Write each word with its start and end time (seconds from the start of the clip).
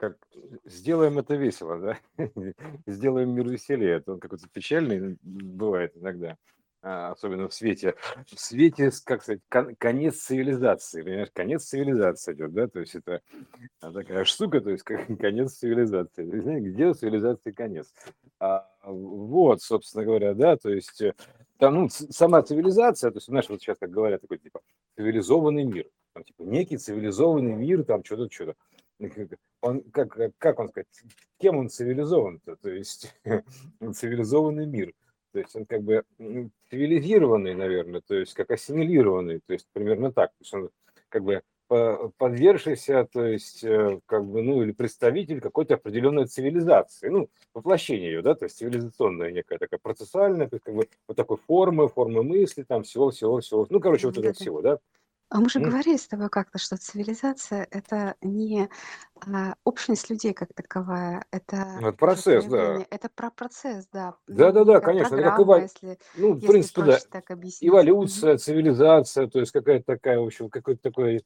как 0.00 0.16
сделаем 0.64 1.18
это 1.18 1.34
весело, 1.34 1.78
да? 1.78 1.98
Сделаем 2.86 3.34
мир 3.34 3.46
веселее. 3.46 3.96
Это 3.96 4.14
он 4.14 4.20
какой-то 4.20 4.48
печальный 4.48 5.18
бывает 5.22 5.92
иногда, 5.94 6.38
а, 6.80 7.10
особенно 7.10 7.50
в 7.50 7.54
свете. 7.54 7.96
В 8.26 8.40
свете, 8.40 8.90
как 9.04 9.22
сказать, 9.22 9.42
кон- 9.50 9.76
конец 9.76 10.16
цивилизации, 10.22 11.02
понимаешь? 11.02 11.28
Конец 11.34 11.64
цивилизации 11.64 12.32
идет, 12.32 12.52
да? 12.54 12.66
То 12.68 12.80
есть 12.80 12.94
это 12.94 13.20
а, 13.82 13.92
такая 13.92 14.24
штука, 14.24 14.62
то 14.62 14.70
есть 14.70 14.84
как 14.84 15.06
конец 15.20 15.52
цивилизации. 15.52 16.24
Где 16.24 16.86
у 16.86 16.94
цивилизации 16.94 17.50
конец? 17.50 17.92
А, 18.38 18.70
вот, 18.82 19.60
собственно 19.60 20.06
говоря, 20.06 20.32
да, 20.32 20.56
то 20.56 20.70
есть 20.70 21.02
э, 21.02 21.12
там, 21.58 21.74
ну, 21.74 21.88
сама 21.90 22.42
цивилизация, 22.42 23.10
то 23.10 23.18
есть, 23.18 23.26
знаешь, 23.26 23.50
вот 23.50 23.60
сейчас 23.60 23.76
как 23.78 23.90
говорят, 23.90 24.22
такой, 24.22 24.38
типа, 24.38 24.62
цивилизованный 24.96 25.64
мир, 25.64 25.90
там, 26.14 26.24
типа, 26.24 26.42
некий 26.44 26.78
цивилизованный 26.78 27.52
мир, 27.52 27.84
там, 27.84 28.02
что-то, 28.02 28.32
что-то 28.32 28.54
он 29.60 29.82
как, 29.90 30.16
как 30.38 30.58
он 30.58 30.68
сказать, 30.68 30.88
кем 31.38 31.58
он 31.58 31.68
цивилизован-то? 31.68 32.56
То 32.56 32.70
есть 32.70 33.14
цивилизованный 33.94 34.66
мир. 34.66 34.92
То 35.32 35.38
есть 35.38 35.54
он 35.54 35.66
как 35.66 35.82
бы 35.82 36.04
цивилизированный, 36.70 37.54
наверное, 37.54 38.00
то 38.00 38.14
есть 38.14 38.34
как 38.34 38.50
ассимилированный, 38.50 39.40
то 39.46 39.52
есть 39.52 39.66
примерно 39.72 40.12
так. 40.12 40.30
То 40.30 40.36
есть 40.40 40.54
он 40.54 40.70
как 41.08 41.22
бы 41.22 41.42
подвергшийся, 42.18 43.06
то 43.12 43.24
есть 43.24 43.62
э, 43.62 44.00
как 44.06 44.26
бы, 44.26 44.42
ну, 44.42 44.60
или 44.60 44.72
представитель 44.72 45.40
какой-то 45.40 45.74
определенной 45.74 46.26
цивилизации, 46.26 47.08
ну, 47.08 47.30
воплощение 47.54 48.10
ее, 48.10 48.22
да, 48.22 48.34
то 48.34 48.46
есть 48.46 48.58
цивилизационная 48.58 49.30
некая 49.30 49.56
такая 49.56 49.78
процессуальная, 49.80 50.48
то 50.48 50.56
есть 50.56 50.64
как 50.64 50.74
бы 50.74 50.88
вот 51.06 51.16
такой 51.16 51.36
формы, 51.36 51.88
формы 51.88 52.24
мысли, 52.24 52.64
там 52.64 52.82
всего, 52.82 53.10
всего, 53.10 53.38
всего, 53.38 53.68
ну, 53.70 53.78
короче, 53.78 54.08
вот 54.08 54.18
это 54.18 54.32
всего, 54.32 54.62
да. 54.62 54.80
А 55.30 55.38
мы 55.38 55.48
же 55.48 55.60
говорили 55.60 55.96
с 55.96 56.08
тобой 56.08 56.28
как-то, 56.28 56.58
что 56.58 56.76
цивилизация— 56.76 57.66
это 57.70 58.16
не 58.20 58.68
а, 59.24 59.54
общность 59.62 60.10
людей 60.10 60.32
как 60.32 60.52
таковая, 60.52 61.24
это 61.30 61.78
ну, 61.80 61.88
Это 61.88 61.96
процесс, 61.96 62.44
да. 62.46 62.84
Это 62.90 63.08
про 63.14 63.30
процесс, 63.30 63.86
да. 63.92 64.16
Да, 64.26 64.50
да, 64.50 64.64
да, 64.64 64.80
конечно. 64.80 65.14
Это 65.14 65.30
как 65.30 65.40
эволю... 65.40 65.62
если, 65.62 65.98
ну, 66.16 66.32
в 66.32 66.44
принципе, 66.44 66.82
да. 66.82 66.98
Так 67.10 67.30
Эволюция, 67.60 68.38
цивилизация, 68.38 69.28
то 69.28 69.38
есть 69.38 69.52
какая-то 69.52 69.84
такая, 69.86 70.18
в 70.18 70.24
общем, 70.24 70.50
какой-то 70.50 70.82
такой 70.82 71.24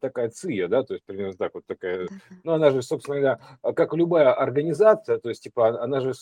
такая 0.00 0.30
ция, 0.30 0.68
да, 0.68 0.82
то 0.82 0.94
есть 0.94 1.04
примерно 1.04 1.34
так 1.34 1.54
вот 1.54 1.64
такая, 1.66 2.08
ну, 2.42 2.52
она 2.52 2.70
же, 2.70 2.82
собственно 2.82 3.18
говоря, 3.18 3.40
как 3.74 3.94
любая 3.94 4.32
организация, 4.32 5.18
то 5.18 5.28
есть, 5.28 5.42
типа, 5.44 5.82
она 5.82 6.00
же 6.00 6.12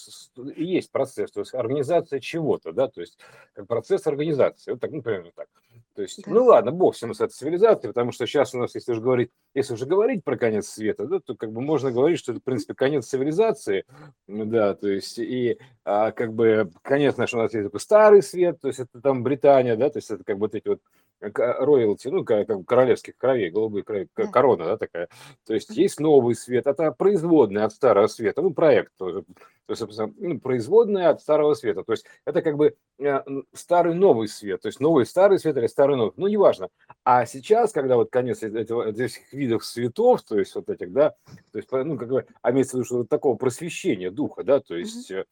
и 0.54 0.64
есть 0.64 0.90
процесс, 0.90 1.30
то 1.30 1.40
есть 1.40 1.54
организация 1.54 2.20
чего-то, 2.20 2.72
да, 2.72 2.88
то 2.88 3.00
есть 3.00 3.18
как 3.54 3.66
процесс 3.66 4.06
организации, 4.06 4.72
вот 4.72 4.80
так, 4.80 4.90
ну, 4.90 5.02
примерно 5.02 5.30
так. 5.34 5.48
То 5.94 6.02
есть, 6.02 6.22
да. 6.24 6.30
ну 6.30 6.44
ладно, 6.44 6.72
бог 6.72 6.94
всем 6.94 7.14
с 7.14 7.20
этой 7.22 7.32
цивилизацией, 7.32 7.88
потому 7.88 8.12
что 8.12 8.26
сейчас 8.26 8.54
у 8.54 8.58
нас, 8.58 8.74
если 8.74 8.92
уже 8.92 9.00
говорить, 9.00 9.30
если 9.54 9.72
уже 9.72 9.86
говорить 9.86 10.24
про 10.24 10.36
конец 10.36 10.68
света, 10.68 11.06
да, 11.06 11.20
то 11.20 11.34
как 11.34 11.52
бы 11.52 11.62
можно 11.62 11.90
говорить, 11.90 12.18
что 12.18 12.32
это, 12.32 12.40
в 12.42 12.44
принципе, 12.44 12.74
конец 12.74 13.06
цивилизации, 13.06 13.84
да, 14.28 14.74
то 14.74 14.88
есть, 14.88 15.18
и 15.18 15.58
а, 15.84 16.12
как 16.12 16.34
бы 16.34 16.70
конец 16.82 17.16
наш 17.16 17.32
у 17.32 17.38
нас 17.38 17.54
есть 17.54 17.64
такой 17.64 17.80
старый 17.80 18.22
свет, 18.22 18.60
то 18.60 18.68
есть 18.68 18.80
это 18.80 19.00
там 19.00 19.22
Британия, 19.22 19.74
да, 19.76 19.88
то 19.88 19.96
есть 19.96 20.10
это 20.10 20.22
как 20.22 20.36
бы 20.36 20.42
вот 20.42 20.54
эти 20.54 20.68
вот 20.68 20.80
роялти, 21.20 22.08
ну, 22.08 22.24
как, 22.24 22.46
как 22.46 22.64
королевских 22.66 23.16
кровей, 23.16 23.50
голубые 23.50 23.82
крови, 23.82 24.08
корона, 24.14 24.64
да, 24.64 24.76
такая. 24.76 25.08
То 25.46 25.54
есть 25.54 25.70
есть 25.70 26.00
новый 26.00 26.34
свет, 26.34 26.66
это 26.66 26.92
производный 26.92 27.62
от 27.62 27.72
старого 27.72 28.06
света, 28.06 28.42
ну, 28.42 28.52
проект 28.52 28.92
тоже, 28.96 29.22
то 29.22 29.72
есть, 29.72 29.80
собственно, 29.80 30.12
ну, 30.18 30.38
производная 30.38 31.10
от 31.10 31.20
старого 31.20 31.54
света. 31.54 31.82
То 31.82 31.92
есть 31.92 32.06
это 32.24 32.42
как 32.42 32.56
бы 32.56 32.76
э, 32.98 33.20
старый 33.52 33.94
новый 33.94 34.28
свет, 34.28 34.62
то 34.62 34.68
есть 34.68 34.80
новый 34.80 35.06
старый 35.06 35.38
свет 35.38 35.56
или 35.56 35.66
старый 35.66 35.96
новый, 35.96 36.12
ну, 36.16 36.26
неважно. 36.28 36.68
А 37.04 37.26
сейчас, 37.26 37.72
когда 37.72 37.96
вот 37.96 38.10
конец 38.10 38.42
этих, 38.42 38.70
этих 38.70 39.32
видов 39.32 39.64
светов, 39.64 40.22
то 40.22 40.38
есть 40.38 40.54
вот 40.54 40.68
этих, 40.68 40.92
да, 40.92 41.14
то 41.52 41.58
есть, 41.58 41.70
ну, 41.72 41.98
как 41.98 42.08
бы, 42.08 42.26
а 42.42 42.50
имеется 42.52 42.72
в 42.72 42.80
виду, 42.80 42.84
что 42.84 42.98
вот 42.98 43.08
такого 43.08 43.36
просвещения 43.36 44.10
духа, 44.10 44.44
да, 44.44 44.60
то 44.60 44.76
есть 44.76 45.10
mm-hmm 45.10 45.24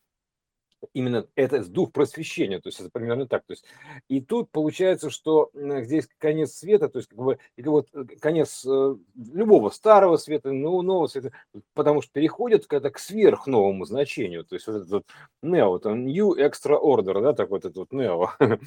именно 0.92 1.26
это 1.34 1.64
дух 1.64 1.92
просвещения, 1.92 2.60
то 2.60 2.68
есть 2.68 2.80
это 2.80 2.90
примерно 2.90 3.26
так. 3.26 3.44
То 3.46 3.52
есть, 3.52 3.64
и 4.08 4.20
тут 4.20 4.50
получается, 4.50 5.10
что 5.10 5.50
здесь 5.54 6.08
конец 6.18 6.52
света, 6.52 6.88
то 6.88 6.98
есть 6.98 7.08
как 7.08 7.18
бы 7.18 7.38
вот 7.58 7.88
э, 7.94 8.04
конец 8.20 8.64
э, 8.66 8.96
любого 9.14 9.70
старого 9.70 10.16
света, 10.16 10.52
ну, 10.52 10.82
нового 10.82 11.06
света, 11.06 11.32
потому 11.74 12.02
что 12.02 12.12
переходит 12.12 12.66
это 12.70 12.90
к 12.90 12.98
сверхновому 12.98 13.84
значению, 13.84 14.44
то 14.44 14.54
есть 14.54 14.66
вот 14.66 14.76
этот 14.76 14.90
вот 14.90 15.06
neo, 15.42 15.78
там 15.78 16.06
new 16.06 16.34
extra 16.34 16.78
order, 16.80 17.20
да, 17.22 17.32
так 17.32 17.50
вот 17.50 17.64
этот 17.64 17.76
вот 17.76 17.92
neo, 17.92 18.28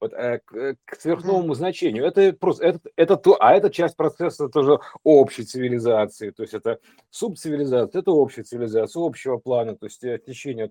вот, 0.00 0.12
э, 0.12 0.40
к, 0.44 0.76
сверхновому 0.98 1.54
значению. 1.54 2.04
Это 2.04 2.32
просто, 2.32 2.66
это, 2.66 2.80
это 2.96 3.16
то, 3.16 3.36
а 3.40 3.54
это 3.54 3.70
часть 3.70 3.96
процесса 3.96 4.48
тоже 4.48 4.78
общей 5.02 5.44
цивилизации, 5.44 6.30
то 6.30 6.42
есть 6.42 6.54
это 6.54 6.78
субцивилизация, 7.10 8.00
это 8.00 8.10
общая 8.10 8.42
цивилизация, 8.42 9.02
общего 9.02 9.38
плана, 9.38 9.76
то 9.76 9.86
есть 9.86 10.00
течение 10.00 10.68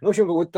ну, 0.00 0.08
в 0.08 0.10
общем, 0.10 0.26
вот 0.26 0.52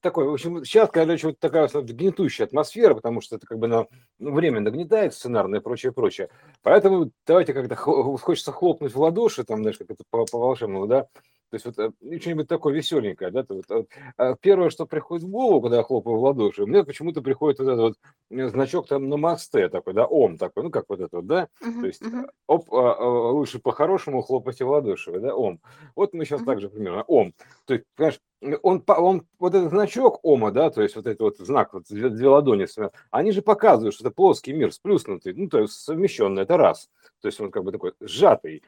такой, 0.00 0.24
в 0.26 0.32
общем, 0.32 0.64
сейчас, 0.64 0.90
короче, 0.90 1.28
вот 1.28 1.38
такая 1.38 1.68
гнетущая 1.68 2.46
атмосфера, 2.46 2.94
потому 2.94 3.20
что 3.20 3.36
это 3.36 3.46
как 3.46 3.58
бы 3.58 3.68
на 3.68 3.86
ну, 4.18 4.32
время 4.32 4.60
нагнетает 4.60 5.14
сценарное 5.14 5.60
и 5.60 5.62
прочее, 5.62 5.92
прочее. 5.92 6.28
Поэтому 6.62 7.10
давайте 7.26 7.54
как-то 7.54 7.76
хочется 7.76 8.52
хлопнуть 8.52 8.94
в 8.94 9.00
ладоши, 9.00 9.44
там, 9.44 9.62
знаешь, 9.62 9.78
как 9.78 9.90
это 9.90 10.04
по, 10.10 10.24
по 10.24 10.38
волшебному, 10.38 10.86
да, 10.86 11.06
то 11.50 11.54
есть 11.54 11.66
вот 11.66 11.78
э, 11.78 12.18
что-нибудь 12.18 12.48
такое 12.48 12.74
веселенькое, 12.74 13.30
да, 13.30 13.44
вот, 13.48 13.64
вот, 13.68 13.88
а 14.16 14.34
первое, 14.34 14.70
что 14.70 14.84
приходит 14.84 15.24
в 15.24 15.30
голову, 15.30 15.62
когда 15.62 15.76
я 15.76 15.82
хлопаю 15.84 16.16
в 16.16 16.22
ладоши, 16.22 16.66
мне 16.66 16.82
почему-то 16.82 17.22
приходит 17.22 17.60
вот 17.60 17.68
этот 17.68 17.80
вот 17.80 17.96
э, 18.30 18.48
значок 18.48 18.88
там 18.88 19.08
на 19.08 19.16
мосте 19.16 19.68
такой, 19.68 19.94
да, 19.94 20.06
ом 20.06 20.38
такой, 20.38 20.64
ну 20.64 20.70
как 20.70 20.86
вот 20.88 21.00
это 21.00 21.16
вот, 21.18 21.26
да, 21.26 21.48
uh-huh, 21.62 21.80
то 21.80 21.86
есть 21.86 22.02
uh-huh. 22.02 22.28
оп, 22.48 22.74
а, 22.74 22.94
а, 22.94 23.30
лучше 23.30 23.60
по-хорошему 23.60 24.22
хлопайте 24.22 24.64
в 24.64 24.70
ладоши, 24.70 25.12
да, 25.20 25.34
ом. 25.36 25.60
Вот 25.94 26.14
мы 26.14 26.24
сейчас 26.24 26.40
uh-huh. 26.40 26.46
так 26.46 26.60
же 26.60 26.68
примерно, 26.68 27.04
ом. 27.04 27.32
То 27.64 27.74
есть, 27.74 27.86
понимаешь, 27.94 28.20
он, 28.62 28.84
он, 28.86 29.26
вот 29.38 29.54
этот 29.54 29.70
значок 29.70 30.20
ома, 30.22 30.50
да, 30.50 30.70
то 30.70 30.82
есть 30.82 30.96
вот 30.96 31.06
этот 31.06 31.20
вот 31.20 31.38
знак, 31.38 31.72
вот 31.72 31.84
две, 31.88 32.28
ладони, 32.28 32.66
они 33.10 33.32
же 33.32 33.42
показывают, 33.42 33.94
что 33.94 34.04
это 34.04 34.14
плоский 34.14 34.52
мир, 34.52 34.72
сплюснутый, 34.72 35.34
ну, 35.34 35.48
то 35.48 35.60
есть 35.60 35.74
совмещенный, 35.74 36.42
это 36.42 36.56
раз. 36.56 36.88
То 37.22 37.28
есть 37.28 37.40
он 37.40 37.50
как 37.50 37.64
бы 37.64 37.72
такой 37.72 37.92
сжатый, 38.00 38.62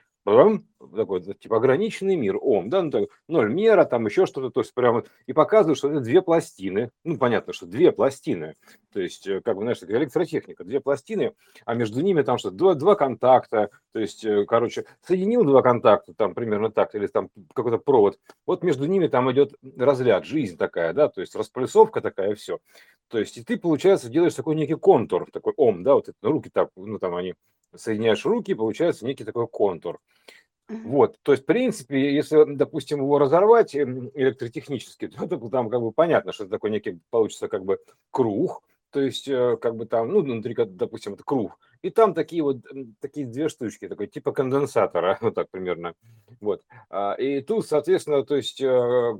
такой, 0.97 1.21
типа, 1.23 1.57
ограниченный 1.57 2.17
мир, 2.17 2.39
ом, 2.41 2.71
да, 2.71 2.83
ну, 2.83 2.91
так, 2.91 3.09
ноль 3.29 3.53
мера, 3.53 3.85
там 3.85 4.07
еще 4.07 4.27
что-то, 4.27 4.51
то 4.51 4.61
есть 4.61 4.73
прямо, 4.75 5.05
и 5.27 5.33
показывают, 5.33 5.79
что 5.79 5.91
это 5.91 6.01
две 6.01 6.23
пластины, 6.23 6.91
ну, 7.05 7.19
понятно, 7.19 7.53
что 7.53 7.67
две 7.67 7.93
пластины, 7.93 8.55
то 8.93 9.01
есть, 9.01 9.27
э, 9.27 9.41
как 9.41 9.57
бы, 9.57 9.63
знаешь, 9.63 9.83
электротехника, 9.83 10.65
две 10.65 10.81
пластины, 10.81 11.35
а 11.65 11.75
между 11.75 12.01
ними 12.01 12.23
там 12.23 12.39
что, 12.39 12.51
два, 12.51 12.75
два 12.75 12.95
контакта, 12.95 13.71
то 13.93 13.99
есть, 13.99 14.25
э, 14.25 14.45
короче, 14.47 14.85
соединил 15.03 15.45
два 15.45 15.63
контакта, 15.63 16.15
там, 16.15 16.35
примерно 16.35 16.71
так, 16.71 16.95
или 16.95 17.07
там 17.07 17.31
какой-то 17.55 17.79
провод, 17.79 18.19
вот 18.47 18.63
между 18.63 18.87
ними 18.87 19.09
там 19.09 19.31
идет 19.33 19.55
разряд, 19.77 20.25
жизнь 20.25 20.57
такая, 20.57 20.93
да, 20.93 21.09
то 21.09 21.21
есть 21.21 21.35
расплюсовка 21.35 22.01
такая, 22.01 22.35
все. 22.35 22.59
То 23.09 23.19
есть, 23.19 23.39
и 23.39 23.43
ты, 23.43 23.57
получается, 23.57 24.11
делаешь 24.11 24.35
такой 24.35 24.55
некий 24.55 24.75
контур, 24.75 25.29
такой 25.33 25.55
ом, 25.57 25.83
да, 25.83 25.95
вот 25.95 26.09
это, 26.09 26.17
руки 26.23 26.51
так, 26.53 26.71
ну, 26.77 26.99
там 26.99 27.15
они 27.15 27.35
соединяешь 27.75 28.25
руки, 28.25 28.55
получается 28.55 29.07
некий 29.07 29.25
такой 29.25 29.47
контур. 29.49 30.01
Вот, 30.69 31.19
то 31.23 31.33
есть, 31.33 31.45
в 31.45 31.47
принципе, 31.47 32.15
если, 32.15 32.45
допустим, 32.45 32.99
его 32.99 33.19
разорвать 33.19 33.75
электротехнически, 33.75 35.09
то 35.29 35.49
там 35.49 35.71
как 35.71 35.81
бы 35.81 35.93
понятно, 35.93 36.33
что 36.33 36.45
это 36.45 36.53
такой 36.53 36.71
некий 36.71 36.99
получится 37.11 37.49
как 37.49 37.65
бы 37.65 37.79
круг, 38.11 38.63
то 38.91 39.01
есть, 39.01 39.29
э, 39.29 39.57
как 39.61 39.77
бы 39.77 39.87
там, 39.87 40.11
ну, 40.11 40.21
внутри, 40.21 40.55
допустим, 40.55 41.15
это 41.15 41.23
круг, 41.25 41.59
и 41.81 41.91
там 41.91 42.13
такие 42.13 42.43
вот, 42.43 42.59
такие 43.01 43.27
две 43.27 43.49
штучки, 43.49 43.89
такой 43.89 44.09
типа 44.09 44.33
конденсатора, 44.33 45.17
вот 45.23 45.35
так 45.35 45.49
примерно, 45.51 45.95
вот. 46.41 46.63
А, 46.91 47.15
и 47.15 47.41
тут, 47.41 47.67
соответственно, 47.67 48.25
то 48.25 48.37
есть, 48.37 48.61
Э, 48.61 49.19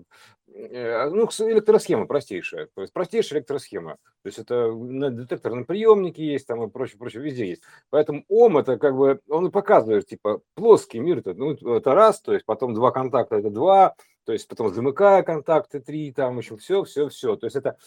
ну, 0.55 1.27
электросхема 1.27 2.07
простейшая, 2.07 2.69
то 2.75 2.81
есть 2.81 2.93
простейшая 2.93 3.41
электросхема. 3.41 3.97
То 4.23 4.27
есть 4.27 4.39
это 4.39 4.73
на 4.73 5.11
детекторном 5.11 5.65
приемнике 5.65 6.25
есть, 6.25 6.47
там 6.47 6.63
и 6.63 6.71
прочее, 6.71 6.99
прочее, 6.99 7.23
везде 7.23 7.49
есть. 7.49 7.63
Поэтому 7.91 8.25
ом 8.29 8.59
это 8.59 8.79
как 8.79 8.97
бы, 8.97 9.21
он 9.29 9.51
показывает, 9.51 10.07
типа, 10.07 10.41
плоский 10.55 10.99
мир, 10.99 11.19
это, 11.19 11.35
ну, 11.35 11.53
это 11.53 11.95
раз, 11.95 12.21
то 12.21 12.33
есть 12.33 12.45
потом 12.45 12.75
два 12.75 12.91
контакта 12.91 13.37
это 13.37 13.51
два, 13.51 13.95
то 14.25 14.33
есть 14.33 14.49
потом 14.49 14.75
замыкая 14.75 15.23
контакты 15.23 15.81
три, 15.81 16.13
там 16.13 16.39
еще 16.39 16.57
все, 16.57 16.85
все, 16.85 17.09
все. 17.09 17.37
То 17.37 17.47
есть 17.47 17.57
это 17.57 17.79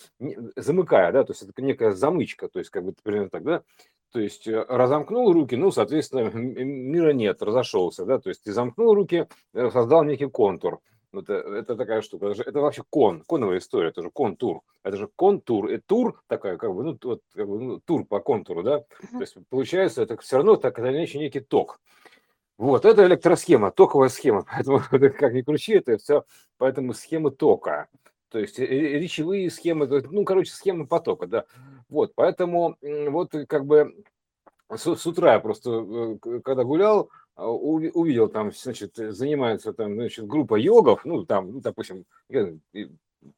замыкая, 0.56 1.12
да, 1.12 1.24
то 1.24 1.34
есть 1.34 1.44
это 1.44 1.62
некая 1.62 1.92
замычка, 1.92 2.48
то 2.48 2.60
есть 2.60 2.72
как 2.72 2.84
бы 2.84 2.94
примерно 3.04 3.30
так, 3.30 3.44
да. 3.44 3.64
То 4.12 4.20
есть 4.20 4.48
э, 4.48 4.66
разомкнул 4.68 5.32
руки, 5.32 5.56
ну, 5.56 5.72
соответственно, 5.72 6.30
мира 6.32 7.14
нет, 7.14 7.42
разошелся, 7.42 8.06
да, 8.06 8.20
то 8.20 8.30
есть 8.30 8.44
ты 8.44 8.52
замкнул 8.54 8.94
руки, 8.94 9.28
э, 9.54 9.70
создал 9.72 10.04
некий 10.04 10.26
контур. 10.28 10.80
Это, 11.14 11.34
это 11.34 11.76
такая 11.76 12.02
штука. 12.02 12.28
Это, 12.28 12.36
же, 12.36 12.44
это 12.44 12.60
вообще 12.60 12.84
кон, 12.90 13.24
коновая 13.28 13.60
история. 13.60 13.90
Это 13.90 14.02
же 14.02 14.10
контур. 14.10 14.62
Это 14.84 14.98
же 14.98 15.10
контур. 15.16 15.70
И 15.70 15.78
тур 15.78 16.22
такая, 16.28 16.58
как 16.58 16.74
бы, 16.74 16.84
ну, 16.84 16.98
вот, 17.04 17.22
как 17.36 17.48
бы, 17.48 17.60
ну, 17.60 17.80
тур 17.80 18.06
по 18.06 18.20
контуру, 18.20 18.64
да. 18.64 18.78
Uh-huh. 18.78 19.12
То 19.12 19.20
есть 19.20 19.36
получается, 19.50 20.02
это 20.04 20.18
все 20.18 20.38
равно 20.38 20.56
так 20.56 20.80
или 20.80 20.90
иначе 20.90 21.20
некий 21.20 21.42
ток. 21.42 21.80
Вот, 22.58 22.86
это 22.86 23.06
электросхема, 23.06 23.72
токовая 23.72 24.10
схема. 24.10 24.46
Поэтому, 24.52 24.82
как 24.90 25.34
ни 25.34 25.42
кручи, 25.42 25.74
это 25.74 25.98
все, 25.98 26.26
поэтому 26.58 26.94
схемы 26.94 27.32
тока. 27.32 27.88
То 28.30 28.40
есть 28.40 28.60
речевые 28.60 29.50
схемы, 29.50 29.88
ну, 29.88 30.24
короче, 30.24 30.52
схемы 30.52 30.86
потока, 30.88 31.28
да. 31.28 31.46
Вот, 31.90 32.14
поэтому 32.16 32.78
вот 32.82 33.34
как 33.48 33.66
бы 33.66 33.94
с, 34.70 34.96
с 34.96 35.06
утра 35.06 35.34
я 35.34 35.40
просто, 35.40 35.70
э, 36.24 36.40
когда 36.44 36.64
гулял, 36.64 37.10
увидел 37.36 38.30
там, 38.30 38.52
значит, 38.52 38.96
занимается 38.96 39.74
там, 39.74 39.96
значит, 39.96 40.28
группа 40.28 40.56
йогов, 40.56 41.06
ну, 41.06 41.26
там, 41.26 41.52
ну, 41.52 41.62
допустим, 41.62 42.06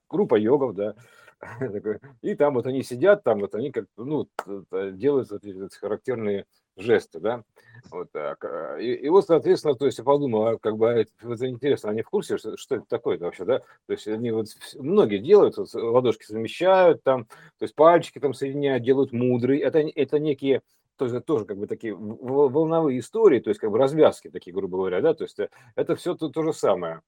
группа 0.10 0.36
йогов, 0.36 0.76
да, 0.76 0.96
и 2.22 2.36
там 2.36 2.56
вот 2.56 2.68
они 2.68 2.84
сидят, 2.84 3.24
там 3.24 3.40
вот 3.40 3.56
они 3.56 3.72
как 3.72 3.86
ну, 3.98 4.28
делают 4.72 5.32
эти 5.32 5.78
характерные 5.78 6.46
жесты, 6.76 7.20
да, 7.20 7.44
вот 7.92 8.12
так. 8.12 8.44
А, 8.46 8.78
и, 8.78 8.94
и 8.94 9.10
вот, 9.10 9.26
соответственно, 9.26 9.76
то 9.76 9.86
есть 9.86 9.98
я 9.98 10.04
подумал, 10.04 10.48
а 10.48 10.58
как 10.58 10.78
бы 10.78 10.90
а 10.90 10.96
это 10.96 11.48
интересно, 11.48 11.92
они 11.92 12.02
в 12.02 12.10
курсе, 12.10 12.38
что, 12.38 12.58
что 12.58 12.76
это 12.76 12.86
такое 12.88 13.18
вообще, 13.18 13.46
да, 13.46 13.60
то 13.60 13.94
есть 13.94 14.08
они 14.08 14.32
вот 14.32 14.48
многие 14.76 15.20
делают, 15.20 15.58
вот, 15.58 15.74
ладошки 15.74 16.26
замещают 16.26 17.04
там, 17.04 17.26
то 17.26 17.64
есть 17.64 17.76
пальчики 17.76 18.20
там 18.20 18.34
соединяют, 18.34 18.84
делают 18.84 19.12
мудрый, 19.12 19.60
это, 19.60 19.80
это 19.80 20.20
некие 20.20 20.62
тоже, 20.98 21.22
тоже 21.22 21.46
как 21.46 21.58
бы 21.58 21.68
такие 21.68 21.96
волновые 21.96 23.00
истории, 23.00 23.40
то 23.40 23.50
есть 23.50 23.60
как 23.60 23.72
бы 23.72 23.78
развязки 23.78 24.30
такие, 24.30 24.54
грубо 24.54 24.78
говоря, 24.78 25.02
да, 25.02 25.14
то 25.14 25.24
есть 25.24 25.40
э, 25.40 25.50
это 25.76 25.96
все 25.96 26.16
то, 26.16 26.30
то 26.30 26.44
же 26.44 26.54
самое. 26.54 27.02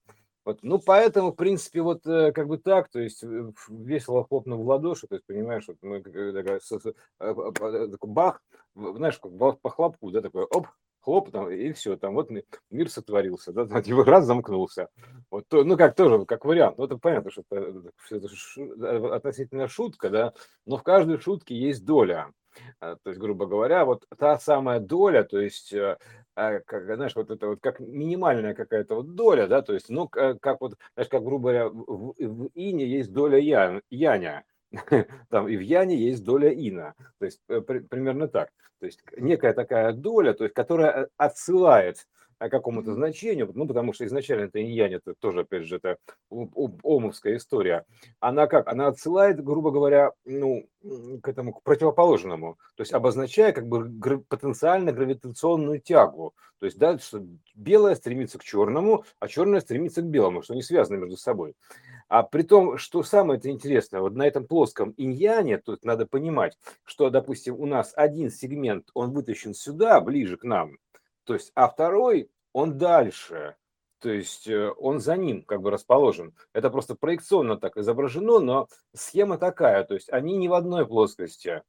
Вот, 0.44 0.60
ну, 0.62 0.78
поэтому, 0.78 1.32
в 1.32 1.34
принципе, 1.34 1.82
вот 1.82 2.06
э, 2.06 2.32
как 2.32 2.46
бы 2.46 2.58
так, 2.58 2.88
то 2.88 3.00
есть 3.00 3.24
э, 3.24 3.52
весело 3.68 4.24
хлопнув 4.24 4.60
в 4.60 4.66
ладоши, 4.66 5.08
то 5.08 5.16
есть, 5.16 5.26
понимаешь, 5.26 5.64
вот 5.66 5.78
мы 5.82 6.00
такой 6.00 8.10
бах, 8.10 8.42
знаешь, 8.74 9.18
как 9.18 9.60
по 9.60 9.70
хлопку, 9.70 10.10
да, 10.12 10.22
такой, 10.22 10.44
оп, 10.44 10.68
хлоп, 11.00 11.30
там, 11.30 11.50
и 11.50 11.72
все, 11.72 11.96
там 11.96 12.14
вот 12.14 12.30
мир 12.70 12.90
сотворился, 12.90 13.52
да, 13.52 13.66
там, 13.66 13.80
типа 13.82 14.04
раз 14.04 14.24
замкнулся. 14.24 14.88
Вот, 15.30 15.46
то, 15.48 15.64
ну, 15.64 15.76
как 15.76 15.94
тоже, 15.94 16.24
как 16.24 16.44
вариант, 16.44 16.78
ну, 16.78 16.84
это 16.84 16.98
понятно, 16.98 17.30
что 17.30 17.42
это, 17.50 17.92
это 18.10 18.28
шу, 18.28 19.12
относительно 19.12 19.68
шутка, 19.68 20.10
да, 20.10 20.32
но 20.64 20.76
в 20.76 20.82
каждой 20.82 21.18
шутке 21.18 21.56
есть 21.56 21.84
доля. 21.84 22.32
То 22.80 22.98
есть, 23.04 23.18
грубо 23.18 23.46
говоря, 23.46 23.84
вот 23.84 24.06
та 24.18 24.38
самая 24.38 24.80
доля, 24.80 25.22
то 25.24 25.40
есть 25.40 25.74
а, 26.36 26.60
как, 26.60 26.84
знаешь, 26.96 27.16
вот 27.16 27.30
это 27.30 27.46
вот 27.48 27.60
как 27.60 27.80
минимальная 27.80 28.54
какая-то 28.54 28.96
вот 28.96 29.14
доля, 29.14 29.46
да, 29.46 29.62
то 29.62 29.72
есть, 29.72 29.88
ну, 29.88 30.06
как 30.06 30.60
вот, 30.60 30.74
знаешь, 30.94 31.08
как, 31.08 31.24
грубо 31.24 31.48
говоря, 31.48 31.68
в, 31.70 32.14
в 32.18 32.50
ине 32.54 32.86
есть 32.86 33.10
доля 33.10 33.38
ян, 33.38 33.80
яня, 33.88 34.44
там 35.30 35.48
и 35.48 35.56
в 35.56 35.60
яне 35.60 35.96
есть 35.96 36.24
доля 36.24 36.52
ина, 36.52 36.94
то 37.18 37.24
есть 37.24 37.40
э, 37.48 37.62
при, 37.62 37.78
примерно 37.78 38.28
так, 38.28 38.50
то 38.80 38.86
есть 38.86 39.00
некая 39.16 39.54
такая 39.54 39.94
доля, 39.94 40.34
то 40.34 40.44
есть, 40.44 40.54
которая 40.54 41.04
э, 41.04 41.08
отсылает 41.16 42.06
какому-то 42.38 42.94
значению, 42.94 43.50
ну, 43.54 43.66
потому 43.66 43.92
что 43.92 44.04
изначально 44.06 44.44
это 44.44 44.60
инь-янь, 44.60 44.94
это 44.94 45.14
тоже, 45.18 45.40
опять 45.40 45.64
же, 45.64 45.76
это 45.76 45.96
омовская 46.30 47.36
история. 47.36 47.84
Она 48.20 48.46
как? 48.46 48.68
Она 48.68 48.88
отсылает, 48.88 49.42
грубо 49.42 49.70
говоря, 49.70 50.12
ну, 50.24 50.68
к 51.22 51.28
этому, 51.28 51.54
к 51.54 51.62
противоположному, 51.62 52.58
то 52.76 52.82
есть 52.82 52.92
обозначая 52.92 53.52
как 53.52 53.66
бы 53.66 54.20
потенциально 54.28 54.92
гравитационную 54.92 55.80
тягу. 55.80 56.34
То 56.58 56.66
есть, 56.66 56.78
да, 56.78 56.98
что 56.98 57.22
белое 57.54 57.94
стремится 57.94 58.38
к 58.38 58.44
черному, 58.44 59.04
а 59.18 59.28
черное 59.28 59.60
стремится 59.60 60.00
к 60.00 60.06
белому, 60.06 60.42
что 60.42 60.54
они 60.54 60.62
связаны 60.62 60.96
между 60.98 61.16
собой. 61.16 61.54
А 62.08 62.22
при 62.22 62.42
том, 62.42 62.78
что 62.78 63.02
самое 63.02 63.38
это 63.38 63.50
интересное, 63.50 64.00
вот 64.00 64.14
на 64.14 64.26
этом 64.26 64.46
плоском 64.46 64.94
иньяне, 64.96 65.58
тут 65.58 65.84
надо 65.84 66.06
понимать, 66.06 66.56
что, 66.84 67.10
допустим, 67.10 67.58
у 67.58 67.66
нас 67.66 67.92
один 67.96 68.30
сегмент, 68.30 68.90
он 68.94 69.10
вытащен 69.10 69.54
сюда, 69.54 70.00
ближе 70.00 70.36
к 70.36 70.44
нам, 70.44 70.78
то 71.26 71.34
есть, 71.34 71.52
а 71.54 71.68
второй, 71.68 72.30
он 72.52 72.78
дальше, 72.78 73.56
то 74.00 74.08
есть 74.10 74.48
э, 74.48 74.70
он 74.78 75.00
за 75.00 75.16
ним 75.16 75.42
как 75.42 75.60
бы 75.60 75.70
расположен. 75.70 76.34
Это 76.52 76.70
просто 76.70 76.94
проекционно 76.94 77.56
так 77.56 77.76
изображено, 77.76 78.38
но 78.38 78.68
схема 78.94 79.36
такая, 79.36 79.84
то 79.84 79.94
есть 79.94 80.08
они 80.10 80.36
не 80.36 80.48
в 80.48 80.54
одной 80.54 80.86
плоскости, 80.86 81.62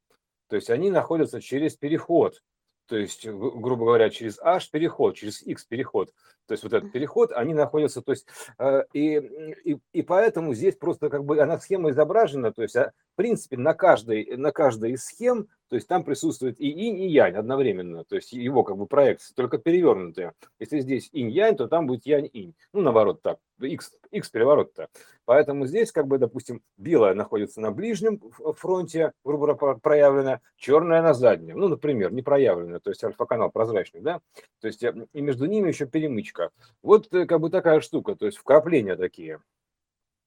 то 0.48 0.56
есть 0.56 0.70
они 0.70 0.92
находятся 0.92 1.42
через 1.42 1.76
переход, 1.76 2.42
то 2.88 2.96
есть, 2.96 3.28
грубо 3.28 3.86
говоря, 3.86 4.10
через 4.10 4.40
H 4.40 4.70
переход, 4.72 5.16
через 5.16 5.42
X 5.42 5.66
переход. 5.66 6.14
То 6.46 6.54
есть 6.54 6.64
вот 6.64 6.72
этот 6.72 6.92
переход, 6.94 7.34
они 7.34 7.54
находятся, 7.54 8.02
то 8.02 8.14
есть, 8.14 8.28
э, 8.60 8.84
и, 8.94 9.18
и, 9.66 9.80
и 9.92 10.02
поэтому 10.04 10.54
здесь 10.54 10.76
просто 10.76 11.10
как 11.10 11.26
бы 11.26 11.42
она 11.42 11.60
схема 11.60 11.90
изображена, 11.90 12.54
то 12.54 12.62
есть, 12.62 12.78
а, 12.78 12.94
в 13.14 13.16
принципе, 13.18 13.58
на 13.58 13.74
каждой, 13.74 14.38
на 14.38 14.52
каждой 14.52 14.94
из 14.94 15.04
схем 15.04 15.50
то 15.70 15.76
есть 15.76 15.88
там 15.88 16.04
присутствует 16.04 16.60
и 16.60 16.70
инь, 16.70 17.02
и 17.02 17.08
янь 17.08 17.36
одновременно, 17.36 18.04
то 18.04 18.16
есть 18.16 18.34
его 18.34 18.64
как 18.64 18.78
бы 18.78 18.88
проекция, 18.88 19.36
только 19.36 19.58
перевернутая. 19.58 20.34
Если 20.60 20.80
здесь 20.80 21.10
инь-янь, 21.12 21.56
то 21.56 21.68
там 21.68 21.88
будет 21.88 22.06
янь-инь. 22.06 22.56
Ну, 22.74 22.82
наоборот, 22.82 23.22
так, 23.22 23.40
x, 23.60 23.92
x 24.12 24.30
переворот-то. 24.30 24.90
Поэтому 25.26 25.66
здесь, 25.66 25.92
как 25.92 26.08
бы, 26.08 26.18
допустим, 26.18 26.62
белая 26.78 27.14
находится 27.14 27.60
на 27.62 27.72
ближнем 27.72 28.22
фронте, 28.56 29.12
грубо 29.24 29.56
говоря, 29.56 29.80
проявлена, 29.80 30.42
черная 30.56 31.02
на 31.02 31.14
заднем. 31.14 31.60
Ну, 31.60 31.68
например, 31.68 32.12
не 32.12 32.22
проявленная, 32.22 32.80
то 32.80 32.90
есть 32.90 33.04
альфа-канал 33.04 33.52
прозрачный, 33.52 34.02
да? 34.02 34.22
То 34.62 34.68
есть 34.68 34.84
э, 34.84 34.94
и 35.14 35.22
между 35.22 35.46
ними 35.46 35.68
еще 35.68 35.86
перемычка. 35.86 36.52
Вот 36.82 37.14
э, 37.14 37.26
как 37.26 37.42
бы 37.42 37.50
такая 37.50 37.82
штука, 37.82 38.16
то 38.16 38.26
есть 38.26 38.38
вкрапления 38.38 38.96
такие. 38.96 39.40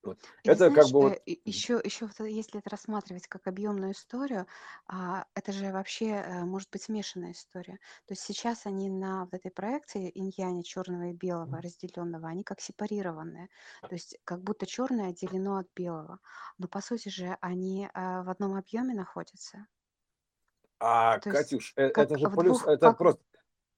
Вот. 0.03 0.19
Или 0.45 0.55
Это 0.55 0.71
как 0.71 0.87
бы 0.87 1.01
вот... 1.01 1.13
э, 1.27 1.37
еще, 1.45 1.81
еще 1.85 2.09
если 2.21 2.59
это 2.59 2.71
рассматривать 2.71 3.27
как 3.27 3.47
объемную 3.47 3.93
историю, 3.93 4.47
а, 4.87 5.27
это 5.35 5.53
же 5.53 5.71
вообще 5.73 6.07
э, 6.07 6.45
может 6.45 6.71
быть 6.71 6.83
смешанная 6.83 7.33
история. 7.33 7.79
То 8.07 8.13
есть 8.13 8.23
сейчас 8.23 8.65
они 8.65 8.89
на 8.89 9.25
вот 9.25 9.35
этой 9.35 9.51
проекции 9.51 10.11
иньяня 10.15 10.63
черного 10.63 11.11
и 11.11 11.13
белого 11.13 11.61
разделенного, 11.61 12.29
они 12.29 12.45
как 12.45 12.61
сепарированные. 12.61 13.49
То 13.83 13.95
есть 13.95 14.19
как 14.25 14.43
будто 14.43 14.67
черное 14.67 15.11
отделено 15.11 15.59
от 15.59 15.69
белого. 15.77 16.19
Но 16.57 16.67
по 16.67 16.81
сути 16.81 17.11
же 17.11 17.37
они 17.43 17.89
а, 17.93 18.23
в 18.23 18.31
одном 18.31 18.55
объеме 18.55 18.95
находятся. 18.95 19.67
А, 20.79 21.19
То 21.19 21.29
есть 21.29 21.43
Катюш, 21.43 21.73
э, 21.77 21.91
как 21.91 22.07
это 22.07 22.19
же 22.19 22.29
в 22.29 22.37
плюс, 22.37 22.61
двух, 22.61 22.69
это 22.69 22.89
как 22.89 22.99
просто 22.99 23.23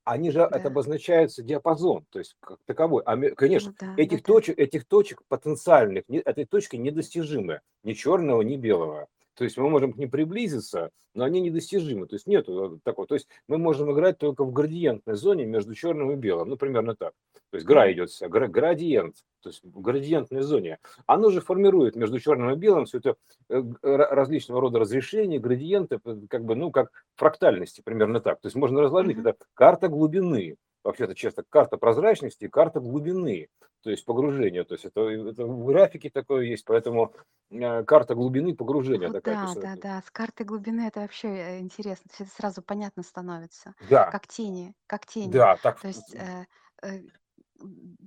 они 0.05 0.31
же 0.31 0.41
это 0.41 0.69
обозначается 0.69 1.43
диапазон, 1.43 2.05
то 2.11 2.19
есть 2.19 2.37
как 2.41 2.59
таковой. 2.67 3.03
А, 3.05 3.17
конечно, 3.35 3.75
Ну 3.81 3.87
да, 3.87 3.95
этих 4.03 4.19
ну 4.19 4.23
да. 4.27 4.33
точек, 4.35 4.59
этих 4.59 4.85
точек 4.85 5.23
потенциальных, 5.29 6.05
этой 6.09 6.45
точки 6.45 6.77
недостижимы, 6.77 7.61
ни 7.85 7.93
черного, 7.93 8.43
ни 8.43 8.57
белого. 8.57 9.09
То 9.43 9.47
есть 9.47 9.59
мы 9.59 9.69
можем 9.69 9.93
к 9.93 9.97
ним 9.97 10.09
приблизиться, 10.09 10.91
но 11.15 11.25
они 11.25 11.41
недостижимы. 11.41 12.07
То 12.07 12.15
есть 12.15 12.29
нету 12.29 12.79
такого. 12.85 13.09
То 13.09 13.15
есть 13.15 13.27
мы 13.49 13.59
можем 13.59 13.91
играть 13.91 14.17
только 14.17 14.45
в 14.45 14.53
градиентной 14.53 15.17
зоне 15.17 15.47
между 15.47 15.75
черным 15.75 16.13
и 16.13 16.15
белым. 16.15 16.51
Ну, 16.51 16.57
примерно 16.57 16.95
так. 16.95 17.13
То 17.51 17.57
есть 17.57 17.67
гра 17.67 17.91
идет 17.91 18.11
вся, 18.11 18.29
градиент, 18.29 19.17
то 19.43 19.49
есть 19.49 19.65
в 19.65 19.81
градиентной 19.81 20.43
зоне. 20.43 20.79
Оно 21.07 21.31
же 21.31 21.41
формирует 21.41 21.97
между 21.97 22.21
черным 22.21 22.53
и 22.53 22.57
белым 22.57 22.85
все 22.85 22.99
это 22.99 23.17
э, 23.49 23.63
различного 23.83 24.61
рода 24.61 24.79
разрешения, 24.79 25.41
градиенты, 25.41 25.99
как 26.31 26.45
бы, 26.45 26.55
ну, 26.55 26.71
как 26.71 26.93
фрактальности, 27.17 27.83
примерно 27.85 28.21
так. 28.21 28.41
То 28.41 28.47
есть 28.47 28.55
можно 28.55 28.81
разложить. 28.81 29.19
Это 29.19 29.35
карта 29.55 29.89
глубины 29.89 30.55
вообще-то 30.85 31.15
часто 31.15 31.45
карта 31.49 31.77
прозрачности 31.77 32.45
и 32.45 32.49
карта 32.49 32.81
глубины, 32.81 33.49
то 33.83 33.91
есть 33.91 34.05
погружения. 34.05 34.65
То 34.65 34.75
есть 34.75 34.85
это, 34.85 35.01
это 35.09 35.47
в 35.47 35.65
графике 35.67 36.11
такое 36.11 36.45
есть, 36.45 36.65
поэтому 36.65 37.15
э, 37.51 37.85
карта 37.85 38.15
глубины 38.15 38.55
погружения 38.55 39.09
Вот 39.09 39.23
такая. 39.23 39.37
да, 39.37 39.43
есть, 39.43 39.61
да, 39.61 39.77
да. 39.77 40.03
С 40.07 40.11
картой 40.11 40.47
глубины 40.47 40.83
это 40.87 41.01
вообще 41.01 41.29
э, 41.29 41.59
интересно. 41.61 42.11
Все 42.13 42.25
это 42.25 42.33
сразу 42.33 42.63
понятно 42.63 43.03
становится. 43.03 43.75
да, 43.89 44.11
Как 44.11 44.27
тени, 44.27 44.75
как 44.87 45.07
тени. 45.07 45.33
да, 45.33 45.57
так, 45.57 45.81
То 45.81 45.89
есть, 45.89 46.15
э, 46.15 46.47
э, 46.83 47.01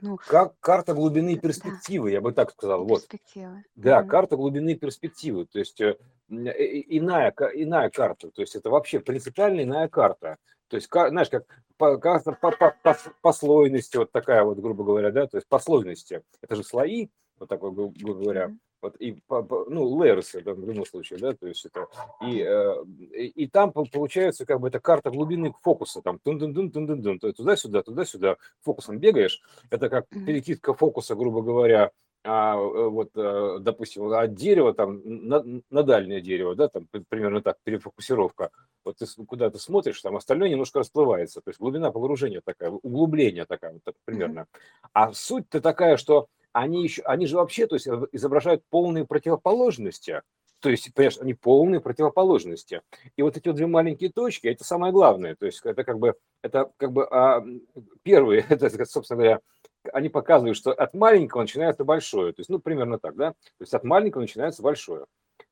ну, 0.02 0.18
как 0.18 0.60
карта 0.60 0.94
глубины 0.94 1.34
и 1.34 1.36
да, 1.36 1.42
перспективы, 1.42 2.12
я 2.12 2.22
бы 2.22 2.32
так 2.34 2.52
сказал. 2.52 2.84
Вот. 2.86 3.02
перспективы. 3.02 3.64
Да, 3.76 4.00
Мгм. 4.00 4.10
карта 4.10 4.36
глубины 4.36 4.72
и 4.72 4.76
перспективы, 4.76 5.46
то 5.46 5.60
есть 5.60 5.80
э, 5.82 5.98
иная, 6.30 7.34
иная 7.54 7.90
карта, 7.90 8.32
то 8.32 8.42
есть 8.42 8.56
это 8.56 8.70
вообще 8.70 9.00
принципиально 9.00 9.62
иная 9.64 9.88
карта. 9.88 10.38
То 10.68 10.78
есть, 10.78 10.90
знаешь, 10.92 11.30
как 11.30 11.46
по, 11.78 11.98
по, 11.98 12.20
по, 12.20 12.52
по, 12.52 12.98
послойности, 13.22 13.98
вот 13.98 14.12
такая 14.12 14.44
вот, 14.44 14.58
грубо 14.60 14.84
говоря, 14.84 15.12
да, 15.12 15.28
то 15.28 15.38
есть 15.38 15.48
послойности. 15.48 16.24
Это 16.42 16.56
же 16.56 16.64
слои, 16.64 17.10
вот 17.38 17.50
такой, 17.50 17.72
грубо 17.72 18.14
говоря, 18.14 18.56
вот 18.82 18.96
и 18.98 19.14
по, 19.28 19.42
по, 19.42 19.66
ну 19.68 20.00
layers 20.00 20.30
это 20.34 20.54
в 20.54 20.68
любом 20.68 20.86
случае, 20.86 21.20
да, 21.20 21.34
то 21.34 21.48
есть 21.48 21.66
это 21.66 21.88
и, 22.22 22.40
э, 22.40 22.76
и, 23.14 23.44
и 23.44 23.48
там 23.48 23.72
получается 23.72 24.46
как 24.46 24.60
бы 24.60 24.68
это 24.68 24.80
карта 24.80 25.10
глубины 25.10 25.54
фокуса, 25.64 26.02
там 26.02 26.20
тун 26.20 26.40
тун 26.40 26.54
тун 26.54 26.72
тун 26.72 26.88
тун 26.88 27.20
тун 27.20 27.34
туда-сюда, 27.34 27.82
туда-сюда, 27.82 28.38
фокусом 28.62 29.00
бегаешь, 29.00 29.42
это 29.72 29.90
как 29.90 30.08
перекидка 30.08 30.74
фокуса, 30.74 31.16
грубо 31.16 31.42
говоря, 31.42 31.92
а 32.26 32.56
э, 32.56 32.88
вот, 32.90 33.12
э, 33.16 33.58
допустим, 33.62 34.12
от 34.12 34.34
дерева 34.34 34.74
там 34.74 35.02
на, 35.06 35.44
на 35.70 35.84
дальнее 35.84 36.22
дерево, 36.22 36.56
да, 36.56 36.68
там 36.68 36.88
примерно 37.08 37.42
так, 37.42 37.58
перефокусировка. 37.64 38.50
Вот 38.84 38.98
ты 38.98 39.06
куда-то 39.28 39.60
смотришь, 39.60 40.02
там 40.02 40.16
остальное 40.16 40.50
немножко 40.50 40.80
расплывается, 40.80 41.42
то 41.42 41.50
есть 41.50 41.60
глубина 41.60 41.92
погружения 41.92 42.42
такая, 42.44 42.72
углубление 42.72 43.46
такая, 43.46 43.74
вот 43.74 43.84
так, 43.84 43.96
примерно. 44.06 44.48
А 44.94 45.14
суть-то 45.14 45.62
такая, 45.62 45.98
что 45.98 46.28
они 46.52 46.84
еще, 46.84 47.04
они 47.04 47.28
же 47.28 47.36
вообще, 47.36 47.68
то 47.68 47.76
есть 47.76 47.88
изображают 48.12 48.64
полные 48.70 49.06
противоположности, 49.06 50.22
то 50.62 50.72
есть, 50.72 50.92
понимаешь, 50.96 51.20
они 51.20 51.36
полные 51.36 51.80
противоположности. 51.80 52.82
И 53.16 53.22
вот 53.22 53.38
эти 53.38 53.48
вот 53.48 53.56
две 53.56 53.68
маленькие 53.68 54.10
точки, 54.12 54.48
это 54.48 54.64
самое 54.64 54.92
главное. 54.92 55.36
То 55.36 55.46
есть 55.46 55.62
это 55.64 55.84
как 55.84 56.00
бы, 56.00 56.16
это 56.42 56.72
как 56.78 56.92
бы 56.92 57.06
а, 57.06 57.46
первые, 58.02 58.46
это, 58.50 58.70
собственно 58.86 59.18
говоря, 59.18 59.40
они 59.94 60.10
показывают, 60.10 60.58
что 60.58 60.72
от 60.72 60.94
маленького 60.94 61.42
начинается 61.42 61.84
большое. 61.84 62.34
То 62.34 62.40
есть, 62.42 62.50
ну, 62.50 62.60
примерно 62.60 63.00
так, 63.00 63.16
да? 63.16 63.32
То 63.32 63.62
есть 63.62 63.74
от 63.74 63.84
маленького 63.84 64.22
начинается 64.22 64.62
большое. 64.62 65.06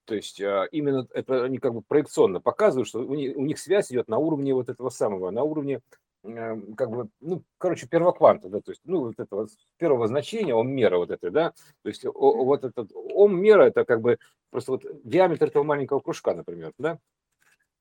То 0.05 0.15
есть 0.15 0.41
а, 0.41 0.65
именно 0.71 1.07
это 1.13 1.45
они 1.45 1.59
как 1.59 1.73
бы 1.73 1.81
проекционно 1.81 2.41
показывают, 2.41 2.87
что 2.87 2.99
у 2.99 3.15
них, 3.15 3.59
связь 3.59 3.91
идет 3.91 4.07
на 4.09 4.17
уровне 4.17 4.53
вот 4.53 4.69
этого 4.69 4.89
самого, 4.89 5.29
на 5.31 5.43
уровне 5.43 5.79
эм, 6.23 6.75
как 6.75 6.89
бы, 6.89 7.07
ну, 7.21 7.43
короче, 7.57 7.87
первокванта, 7.87 8.49
да, 8.49 8.59
то 8.59 8.71
есть, 8.71 8.81
ну, 8.83 8.99
вот 9.05 9.15
это 9.17 9.35
вот 9.35 9.49
первого 9.77 10.07
значения, 10.07 10.53
ом 10.53 10.69
мера 10.69 10.97
вот 10.97 11.09
это, 11.09 11.31
да, 11.31 11.51
то 11.83 11.89
есть 11.89 12.05
о, 12.05 12.11
вот 12.43 12.65
этот 12.65 12.91
ом 12.93 13.39
мера, 13.41 13.63
это 13.63 13.85
как 13.85 14.01
бы 14.01 14.17
просто 14.49 14.73
вот 14.73 14.83
диаметр 15.03 15.45
этого 15.45 15.63
маленького 15.63 15.99
кружка, 15.99 16.33
например, 16.33 16.73
да, 16.77 16.99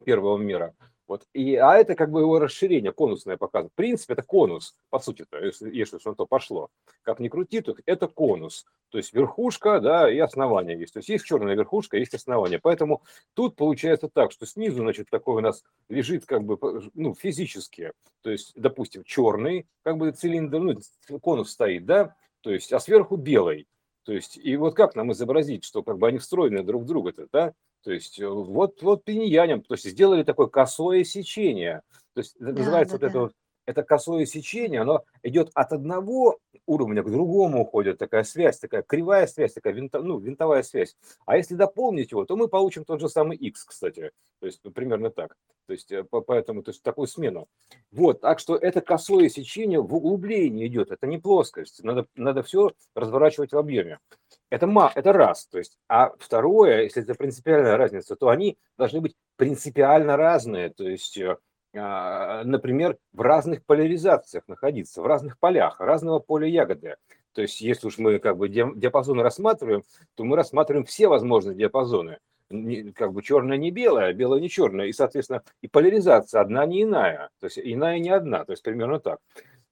первого 0.05 0.39
мера. 0.39 0.75
Вот. 1.13 1.27
И, 1.35 1.57
а 1.57 1.77
это 1.77 1.95
как 1.95 2.11
бы 2.11 2.21
его 2.21 2.39
расширение 2.39 2.91
конусное 2.91 3.37
показывает. 3.37 3.75
В 3.75 3.77
принципе, 3.77 4.15
это 4.15 4.23
конус, 4.23 4.75
по 4.89 4.99
сути, 4.99 5.27
-то, 5.31 5.45
если, 5.45 5.71
если 5.71 5.99
на 6.03 6.15
то 6.15 6.25
пошло. 6.25 6.71
Как 7.03 7.21
ни 7.21 7.29
крути, 7.29 7.61
то 7.61 7.77
это 7.85 8.09
конус. 8.09 8.65
То 8.89 8.97
есть 8.97 9.13
верхушка, 9.13 9.79
да, 9.81 10.11
и 10.11 10.19
основание 10.19 10.81
есть. 10.81 10.95
То 10.95 11.01
есть 11.01 11.11
есть 11.11 11.27
черная 11.27 11.55
верхушка, 11.55 11.99
есть 11.99 12.15
основание. 12.15 12.59
Поэтому 12.59 13.03
тут 13.35 13.57
получается 13.57 14.09
так, 14.09 14.33
что 14.33 14.47
снизу, 14.47 14.79
значит, 14.79 15.11
такой 15.11 15.37
у 15.37 15.41
нас 15.41 15.63
лежит 15.91 16.25
как 16.25 16.45
бы, 16.45 16.59
ну, 16.95 17.15
физически. 17.15 17.93
То 18.23 18.31
есть, 18.31 18.55
допустим, 18.57 19.05
черный, 19.05 19.67
как 19.83 19.99
бы 19.99 20.13
цилиндр, 20.13 20.61
ну, 20.61 21.21
конус 21.21 21.51
стоит, 21.51 21.85
да, 21.85 22.15
то 22.41 22.51
есть, 22.51 22.73
а 22.73 22.81
сверху 22.81 23.17
белый. 23.17 23.67
То 24.05 24.15
есть, 24.15 24.39
и 24.39 24.57
вот 24.57 24.75
как 24.75 24.95
нам 24.95 25.13
изобразить, 25.13 25.65
что 25.65 25.83
как 25.83 25.99
бы 25.99 26.09
они 26.09 26.17
встроены 26.17 26.63
друг 26.63 26.85
в 26.85 26.87
друга-то, 26.87 27.29
да? 27.31 27.53
То 27.83 27.93
есть 27.93 28.19
э, 28.21 28.29
вот, 28.29 28.83
вот 28.83 29.05
пиньянем, 29.05 29.63
то 29.63 29.75
есть 29.75 29.89
сделали 29.89 30.23
такое 30.23 30.47
косое 30.47 31.05
сечение. 31.05 31.83
То 32.15 32.21
есть 32.21 32.37
это 32.37 32.53
да, 32.53 32.59
называется 32.61 32.99
да, 32.99 32.99
вот 32.99 33.01
да. 33.01 33.09
это 33.09 33.19
вот, 33.21 33.33
это 33.67 33.83
косое 33.83 34.27
сечение, 34.27 34.81
оно 34.81 35.05
идет 35.23 35.51
от 35.55 35.73
одного 35.73 36.39
уровня 36.67 37.03
к 37.03 37.11
другому 37.11 37.63
уходит, 37.63 37.99
такая 37.99 38.25
связь, 38.25 38.59
такая 38.59 38.83
кривая 38.83 39.27
связь, 39.27 39.53
такая 39.53 39.73
винто, 39.73 40.01
ну, 40.01 40.19
винтовая 40.19 40.63
связь. 40.63 40.97
А 41.27 41.37
если 41.37 41.55
дополнить 41.55 42.13
его, 42.13 42.25
то 42.25 42.37
мы 42.37 42.49
получим 42.49 42.85
тот 42.85 43.01
же 43.01 43.09
самый 43.09 43.37
x, 43.37 43.65
кстати. 43.65 44.13
То 44.41 44.47
есть 44.47 44.61
ну, 44.65 44.71
примерно 44.71 45.11
так. 45.11 45.37
То 45.67 45.73
есть 45.73 45.93
э, 45.93 46.05
поэтому 46.05 46.63
то 46.63 46.71
есть, 46.71 46.83
такую 46.83 47.07
смену. 47.07 47.47
Вот, 47.91 48.21
так 48.21 48.39
что 48.39 48.57
это 48.57 48.81
косое 48.81 49.29
сечение 49.29 49.81
в 49.81 49.95
углублении 49.95 50.67
идет, 50.67 50.91
это 50.91 51.07
не 51.07 51.19
плоскость. 51.19 51.83
Надо, 51.85 52.07
надо 52.15 52.43
все 52.43 52.73
разворачивать 52.95 53.53
в 53.53 53.59
объеме. 53.59 53.99
Это, 54.51 54.67
ма, 54.67 54.93
это 54.95 55.13
раз. 55.13 55.47
То 55.47 55.59
есть, 55.59 55.79
а 55.89 56.13
второе, 56.19 56.83
если 56.83 57.03
это 57.03 57.15
принципиальная 57.15 57.77
разница, 57.77 58.17
то 58.17 58.29
они 58.29 58.59
должны 58.77 59.01
быть 59.01 59.15
принципиально 59.37 60.17
разные. 60.17 60.71
То 60.71 60.89
есть, 60.89 61.17
э, 61.17 61.37
например, 61.73 62.99
в 63.13 63.21
разных 63.21 63.65
поляризациях 63.65 64.47
находиться, 64.49 65.03
в 65.03 65.07
разных 65.07 65.39
полях, 65.39 65.81
разного 65.81 66.19
поля 66.19 66.47
ягоды. 66.47 66.97
То 67.33 67.43
есть, 67.43 67.61
если 67.61 67.87
уж 67.87 67.99
мы 67.99 68.19
как 68.19 68.37
бы 68.37 68.49
диапазоны 68.49 69.23
рассматриваем, 69.23 69.83
то 70.15 70.25
мы 70.25 70.37
рассматриваем 70.37 70.85
все 70.85 71.09
возможные 71.09 71.57
диапазоны. 71.57 72.19
Как 72.95 73.15
бы 73.15 73.23
черное 73.23 73.57
не 73.57 73.71
белое, 73.71 74.13
белое 74.13 74.41
не 74.41 74.51
черное. 74.51 74.87
И, 74.87 74.93
соответственно, 74.93 75.43
и 75.63 75.69
поляризация 75.69 76.43
одна 76.43 76.67
не 76.67 76.83
иная. 76.83 77.31
То 77.41 77.47
есть, 77.47 77.59
иная 77.59 77.99
не 77.99 78.11
одна. 78.11 78.45
То 78.45 78.53
есть, 78.53 78.63
примерно 78.63 79.01
так. 79.01 79.21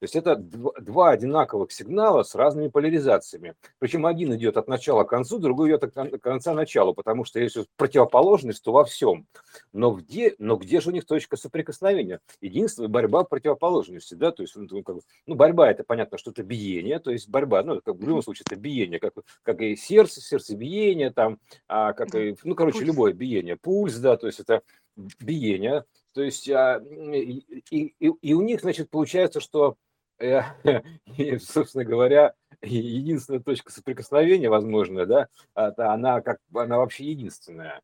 То 0.00 0.04
есть 0.04 0.16
это 0.16 0.34
два 0.36 1.10
одинаковых 1.10 1.70
сигнала 1.72 2.22
с 2.22 2.34
разными 2.34 2.68
поляризациями. 2.68 3.54
Причем 3.78 4.06
один 4.06 4.34
идет 4.34 4.56
от 4.56 4.66
начала 4.66 5.04
к 5.04 5.10
концу, 5.10 5.38
другой 5.38 5.68
идет 5.68 5.84
от 5.84 6.20
конца 6.22 6.52
к 6.52 6.54
началу, 6.54 6.94
потому 6.94 7.24
что 7.24 7.38
если 7.38 7.66
противоположность, 7.76 8.64
то 8.64 8.72
во 8.72 8.86
всем. 8.86 9.26
Но 9.74 9.92
где, 9.92 10.34
но 10.38 10.56
где 10.56 10.80
же 10.80 10.88
у 10.88 10.92
них 10.94 11.04
точка 11.04 11.36
соприкосновения? 11.36 12.20
Единство 12.40 12.86
борьба 12.88 13.24
противоположности. 13.24 14.14
Да? 14.14 14.32
То 14.32 14.42
есть, 14.42 14.56
ну, 14.56 14.82
как 14.82 14.96
ну, 15.26 15.34
борьба 15.34 15.70
это 15.70 15.84
понятно, 15.84 16.16
что 16.16 16.30
это 16.30 16.42
биение, 16.42 16.98
то 16.98 17.10
есть 17.10 17.28
борьба, 17.28 17.62
ну, 17.62 17.82
как, 17.82 17.96
в 17.96 18.08
любом 18.08 18.22
случае 18.22 18.44
это 18.46 18.56
биение, 18.56 19.00
как, 19.00 19.12
как 19.42 19.60
и 19.60 19.76
сердце, 19.76 20.22
сердцебиение, 20.22 21.10
там, 21.10 21.38
а, 21.68 21.92
как 21.92 22.14
и, 22.14 22.36
ну, 22.42 22.54
короче, 22.54 22.78
пульс. 22.78 22.86
любое 22.86 23.12
биение, 23.12 23.56
пульс, 23.56 23.98
да, 23.98 24.16
то 24.16 24.28
есть 24.28 24.40
это 24.40 24.62
биение. 24.96 25.84
То 26.14 26.22
есть 26.22 26.48
а, 26.48 26.82
и, 27.12 27.44
и, 27.70 27.94
и 27.98 28.32
у 28.32 28.40
них, 28.40 28.62
значит, 28.62 28.88
получается, 28.88 29.40
что 29.40 29.76
и, 31.16 31.38
собственно 31.38 31.84
говоря, 31.84 32.34
единственная 32.62 33.40
точка 33.40 33.72
соприкосновения, 33.72 34.50
возможно, 34.50 35.06
да, 35.06 35.28
она 35.54 36.20
как 36.20 36.38
она 36.54 36.78
вообще 36.78 37.10
единственная. 37.10 37.80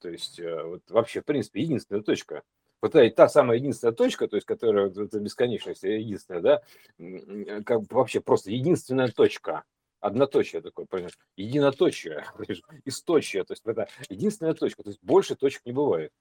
То 0.00 0.08
есть 0.08 0.40
э, 0.40 0.62
вот 0.62 0.82
вообще, 0.90 1.20
в 1.20 1.24
принципе, 1.24 1.62
единственная 1.62 2.02
точка. 2.02 2.42
Вот 2.82 2.92
та, 2.92 3.08
та 3.10 3.28
самая 3.28 3.58
единственная 3.58 3.94
точка, 3.94 4.28
то 4.28 4.36
есть 4.36 4.46
которая 4.46 4.88
вот, 4.88 4.98
это 4.98 5.18
бесконечность 5.20 5.84
единственная, 5.84 6.40
да, 6.98 7.62
как 7.62 7.90
вообще 7.90 8.20
просто 8.20 8.50
единственная 8.50 9.08
точка, 9.08 9.62
одноточие 10.00 10.60
такое, 10.60 10.86
понимаешь, 10.86 11.18
единоточие, 11.36 12.26
источие, 12.84 13.44
то 13.44 13.52
есть 13.52 13.62
это 13.64 13.88
единственная 14.10 14.54
точка, 14.54 14.82
то 14.82 14.90
есть 14.90 15.02
больше 15.02 15.36
точек 15.36 15.64
не 15.64 15.72
бывает. 15.72 16.12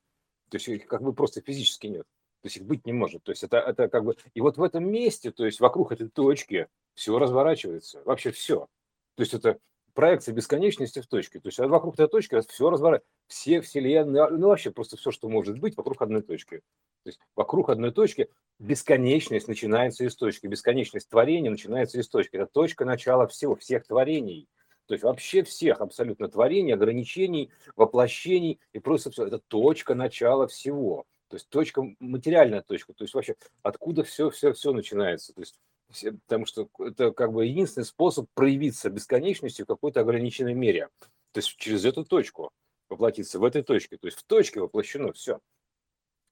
То 0.50 0.58
есть 0.58 0.86
как 0.86 1.02
бы 1.02 1.12
просто 1.12 1.42
физически 1.42 1.88
нет 1.88 2.06
то 2.46 2.48
есть 2.48 2.58
их 2.58 2.66
быть 2.66 2.86
не 2.86 2.94
может. 2.94 3.24
То 3.24 3.32
есть 3.32 3.42
это, 3.42 3.58
это 3.58 3.90
как 3.90 4.06
бы... 4.06 4.16
И 4.36 4.40
вот 4.40 4.58
в 4.58 4.62
этом 4.62 4.88
месте, 4.88 5.32
то 5.32 5.48
есть 5.48 5.60
вокруг 5.60 5.92
этой 5.92 6.10
точки 6.10 6.68
все 6.94 7.18
разворачивается, 7.18 8.04
вообще 8.06 8.30
все. 8.30 8.68
То 9.16 9.22
есть 9.24 9.34
это 9.34 9.58
проекция 9.96 10.36
бесконечности 10.36 11.02
в 11.02 11.08
точке. 11.08 11.40
То 11.40 11.48
есть 11.48 11.58
вокруг 11.58 11.96
этой 11.96 12.08
точки 12.08 12.40
все 12.48 12.70
разворачивается. 12.70 13.10
Все 13.26 13.62
вселенные, 13.62 14.30
ну 14.30 14.50
вообще 14.50 14.70
просто 14.70 14.96
все, 14.96 15.10
что 15.10 15.28
может 15.28 15.58
быть 15.58 15.76
вокруг 15.76 16.00
одной 16.04 16.22
точки. 16.22 16.58
То 17.02 17.08
есть 17.10 17.20
вокруг 17.36 17.72
одной 17.72 17.92
точки 17.92 18.30
бесконечность 18.60 19.48
начинается 19.48 20.04
из 20.04 20.16
точки. 20.16 20.46
Бесконечность 20.46 21.10
творения 21.10 21.50
начинается 21.50 22.00
из 22.00 22.08
точки. 22.08 22.36
Это 22.36 22.46
точка 22.46 22.86
начала 22.86 23.26
всего, 23.26 23.56
всех 23.56 23.88
творений. 23.88 24.48
То 24.86 24.94
есть 24.94 25.04
вообще 25.04 25.42
всех 25.42 25.82
абсолютно 25.82 26.28
творений, 26.28 26.76
ограничений, 26.76 27.50
воплощений 27.76 28.60
и 28.72 28.78
просто 28.78 29.10
все. 29.10 29.26
Это 29.26 29.40
точка 29.40 29.96
начала 29.96 30.46
всего. 30.46 31.08
То 31.28 31.38
есть 31.38 31.50
точка, 31.50 31.84
материальная 32.00 32.62
точка, 32.62 32.94
то 32.94 33.04
есть 33.04 33.14
вообще 33.14 33.36
откуда 33.64 34.04
все, 34.04 34.30
все, 34.30 34.54
все 34.54 34.74
начинается. 34.74 35.34
То 35.34 35.42
есть, 35.42 35.56
все, 35.90 36.14
потому 36.14 36.46
что 36.46 36.70
это 36.80 37.12
как 37.12 37.34
бы 37.34 37.46
единственный 37.46 37.86
способ 37.86 38.28
проявиться 38.34 38.90
бесконечностью 38.90 39.66
в 39.66 39.68
какой-то 39.68 40.02
ограниченной 40.02 40.54
мере. 40.54 40.90
То 41.32 41.40
есть 41.40 41.56
через 41.58 41.86
эту 41.86 42.06
точку 42.06 42.52
воплотиться, 42.90 43.40
в 43.40 43.44
этой 43.44 43.64
точке. 43.64 43.98
То 43.98 44.08
есть 44.08 44.20
в 44.20 44.24
точке 44.24 44.60
воплощено 44.60 45.12
все. 45.14 45.40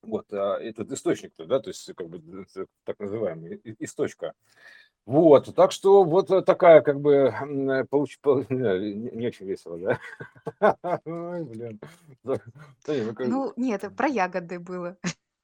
Вот, 0.03 0.31
а 0.33 0.59
этот 0.59 0.91
источник, 0.91 1.33
да, 1.38 1.59
то 1.59 1.69
есть 1.69 1.89
как 1.95 2.09
бы 2.09 2.45
так 2.83 3.00
называемый 3.00 3.62
источка. 3.79 4.33
Вот, 5.05 5.53
так 5.53 5.72
что 5.74 6.03
вот 6.03 6.27
такая 6.45 6.81
как 6.81 7.01
бы 7.01 7.33
получ... 7.89 8.19
не 8.50 9.27
очень 9.27 9.45
весело, 9.45 9.77
да? 9.77 10.00
Ой, 11.05 11.43
блин. 11.43 11.79
Ну, 13.19 13.53
нет, 13.57 13.83
про 13.98 14.07
ягоды 14.07 14.60
было. 14.60 14.98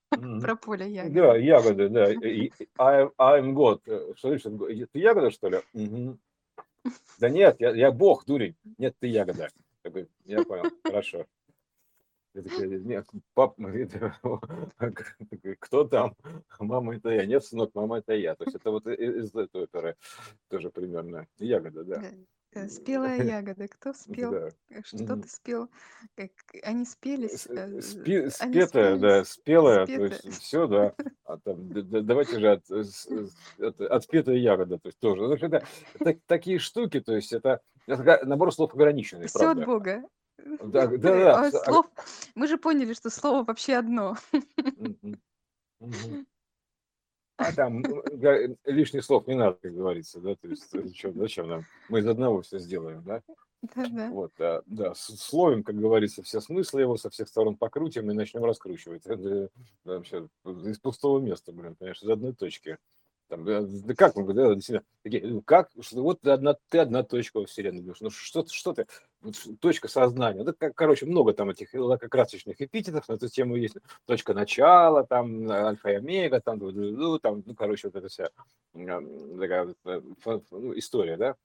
Про 0.10 0.56
поле 0.56 0.90
ягод. 0.90 1.14
Да, 1.14 1.38
ягоды, 1.38 1.90
да. 1.90 2.06
I, 2.80 3.10
I'm 3.18 3.54
God. 3.54 3.82
Э, 3.86 4.14
что 4.16 4.30
значит? 4.30 4.92
Ты 4.92 5.00
ягода, 5.00 5.30
что 5.30 5.50
ли? 5.50 5.60
Да 7.20 7.30
нет, 7.30 7.58
я, 7.60 7.72
я 7.72 7.92
бог, 7.92 8.26
дурень. 8.26 8.56
Нет, 8.78 8.96
ты 9.00 9.08
ягода. 9.08 9.50
Я 10.26 10.44
понял, 10.44 10.72
хорошо. 10.84 11.26
Я 12.40 12.44
такая, 12.44 12.68
нет, 12.80 13.06
пап, 13.34 13.58
кто 15.60 15.84
там? 15.84 16.16
Мама 16.60 16.96
это 16.96 17.10
я. 17.10 17.26
Нет, 17.26 17.44
сынок, 17.44 17.72
мама 17.74 17.98
это 18.00 18.14
я. 18.14 18.36
То 18.36 18.46
есть 18.46 18.56
это 18.56 18.72
вот 18.72 18.88
из 18.88 19.36
этой 19.36 19.64
оперы 19.64 19.96
тоже 20.48 20.70
примерно. 20.70 21.28
Ягода, 21.38 21.84
да. 21.84 22.04
Э, 22.54 22.68
спелая 22.68 23.22
ягода. 23.24 23.68
Кто 23.68 23.94
спел? 23.94 24.32
Да. 24.32 24.50
Э, 24.70 24.82
что 24.84 25.16
ты 25.18 25.28
спел? 25.28 25.70
Как 26.16 26.32
они 26.64 26.86
спелись? 26.86 27.46
Э, 27.48 27.82
спи, 27.82 28.30
спетая, 28.30 28.98
да, 28.98 29.24
спелая. 29.24 29.86
То 29.86 30.06
есть 30.06 30.42
все, 30.42 30.68
да. 30.68 30.96
А 31.26 31.38
там, 31.38 31.70
давайте 32.06 32.40
же 32.40 32.52
от, 32.52 32.72
от, 32.72 33.82
отпетая 33.82 34.38
ягода. 34.38 34.80
То 34.80 34.88
есть 34.88 35.00
тоже. 35.00 35.24
Это, 35.26 35.64
это 36.00 36.20
такие 36.26 36.60
штуки, 36.60 37.02
то 37.02 37.14
есть 37.14 37.34
это, 37.34 37.62
это 37.86 38.26
набор 38.26 38.54
слов 38.54 38.74
ограниченный. 38.74 39.28
Все 39.28 39.40
правда. 39.40 39.62
от 39.62 39.68
Бога. 39.68 40.04
Да, 40.64 40.88
да, 40.88 40.98
да. 40.98 41.52
Слов... 41.52 41.86
Мы 42.36 42.48
же 42.48 42.58
поняли, 42.58 42.94
что 42.94 43.10
слово 43.10 43.44
вообще 43.44 43.76
одно. 43.76 44.16
А 47.38 47.54
там 47.54 47.82
лишних 48.66 49.06
слов 49.06 49.26
не 49.28 49.34
надо, 49.34 49.58
как 49.62 49.74
говорится, 49.74 50.20
да, 50.20 50.36
то 50.36 50.50
есть 50.50 50.70
зачем, 50.74 51.18
зачем 51.18 51.48
нам? 51.48 51.66
Мы 51.88 52.00
из 52.00 52.06
одного 52.06 52.42
все 52.42 52.60
сделаем, 52.60 53.02
да? 53.06 53.22
Да, 53.62 53.88
да. 53.88 54.10
Вот, 54.10 54.34
да, 54.38 54.62
да, 54.66 54.94
словим, 54.94 55.64
как 55.64 55.78
говорится, 55.78 56.22
все 56.22 56.42
смыслы 56.42 56.82
его 56.82 56.98
со 56.98 57.10
всех 57.10 57.30
сторон 57.30 57.56
покрутим 57.56 58.12
и 58.12 58.14
начнем 58.14 58.44
раскручивать. 58.44 59.06
Это 59.06 59.50
вообще 59.86 60.28
из 60.44 60.80
пустого 60.80 61.20
места, 61.20 61.54
блин, 61.54 61.76
понимаешь, 61.76 62.02
из 62.02 62.10
одной 62.10 62.34
точки. 62.34 62.78
Там, 63.30 63.46
да, 63.46 63.64
как 63.96 64.16
мы, 64.16 64.34
да, 64.34 64.56
действительно, 64.56 64.84
такие, 65.04 65.26
ну, 65.26 65.42
как, 65.44 65.70
что, 65.80 66.02
вот 66.02 66.20
ты 66.22 66.32
одна, 66.32 66.56
ты 66.70 66.80
одна 66.80 67.04
точка 67.04 67.38
во 67.38 67.46
Вселенной, 67.46 67.84
ну 68.02 68.10
что, 68.10 68.44
что 68.48 68.74
ты, 68.74 68.88
вот, 69.22 69.36
точка 69.60 69.88
сознания, 69.88 70.44
да, 70.44 70.54
как, 70.58 70.74
короче, 70.74 71.06
много 71.06 71.34
там 71.34 71.52
этих 71.52 71.74
лакокрасочных 71.74 72.60
эпитетов 72.60 73.08
на 73.08 73.14
эту 73.14 73.30
тему 73.30 73.56
есть, 73.56 73.78
точка 74.06 74.34
начала, 74.34 75.06
там, 75.06 75.48
альфа 75.50 75.92
и 75.92 75.96
омега, 75.96 76.42
там, 76.42 76.58
ну, 76.58 77.20
там, 77.20 77.44
ну, 77.46 77.54
короче, 77.54 77.90
вот 77.90 77.96
эта 77.96 78.08
вся 78.08 78.30
такая 78.74 79.76
ну, 79.84 80.78
история, 80.78 81.18
да, 81.18 81.36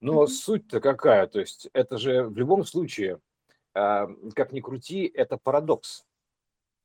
но 0.00 0.22
mm-hmm. 0.22 0.28
суть-то 0.28 0.80
какая, 0.80 1.26
то 1.26 1.40
есть 1.40 1.68
это 1.72 1.98
же 1.98 2.24
в 2.24 2.38
любом 2.38 2.64
случае, 2.64 3.18
как 3.72 4.52
ни 4.52 4.60
крути, 4.60 5.10
это 5.12 5.36
парадокс, 5.36 6.04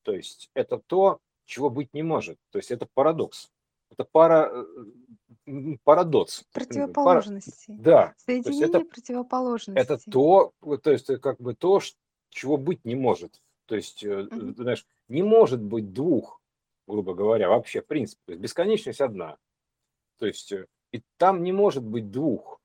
то 0.01 0.11
есть 0.11 0.49
это 0.55 0.79
то, 0.79 1.19
чего 1.45 1.69
быть 1.69 1.93
не 1.93 2.03
может. 2.03 2.37
То 2.51 2.59
есть 2.59 2.71
это 2.71 2.87
парадокс. 2.93 3.51
Это 3.89 4.03
пара, 4.03 4.51
э, 5.45 5.77
парадокс. 5.83 6.43
Противоположности. 6.53 7.67
Пара, 7.67 7.79
да. 7.81 8.13
Соединение 8.17 8.67
это, 8.67 8.81
противоположностей. 8.81 9.81
Это 9.81 9.97
то, 10.09 10.53
то 10.81 10.91
есть 10.91 11.07
как 11.21 11.39
бы 11.39 11.55
то, 11.55 11.81
чего 12.29 12.57
быть 12.57 12.85
не 12.85 12.95
может. 12.95 13.41
То 13.65 13.75
есть, 13.75 14.03
mm-hmm. 14.03 14.55
знаешь, 14.55 14.85
не 15.07 15.23
может 15.23 15.61
быть 15.61 15.93
двух, 15.93 16.41
грубо 16.87 17.13
говоря, 17.13 17.49
вообще, 17.49 17.81
в 17.81 17.87
принципе. 17.87 18.21
То 18.25 18.31
есть 18.33 18.41
бесконечность 18.41 19.01
одна. 19.01 19.37
То 20.17 20.25
есть 20.25 20.51
э, 20.51 20.65
и 20.91 21.03
там 21.17 21.43
не 21.43 21.51
может 21.51 21.83
быть 21.83 22.11
двух. 22.11 22.59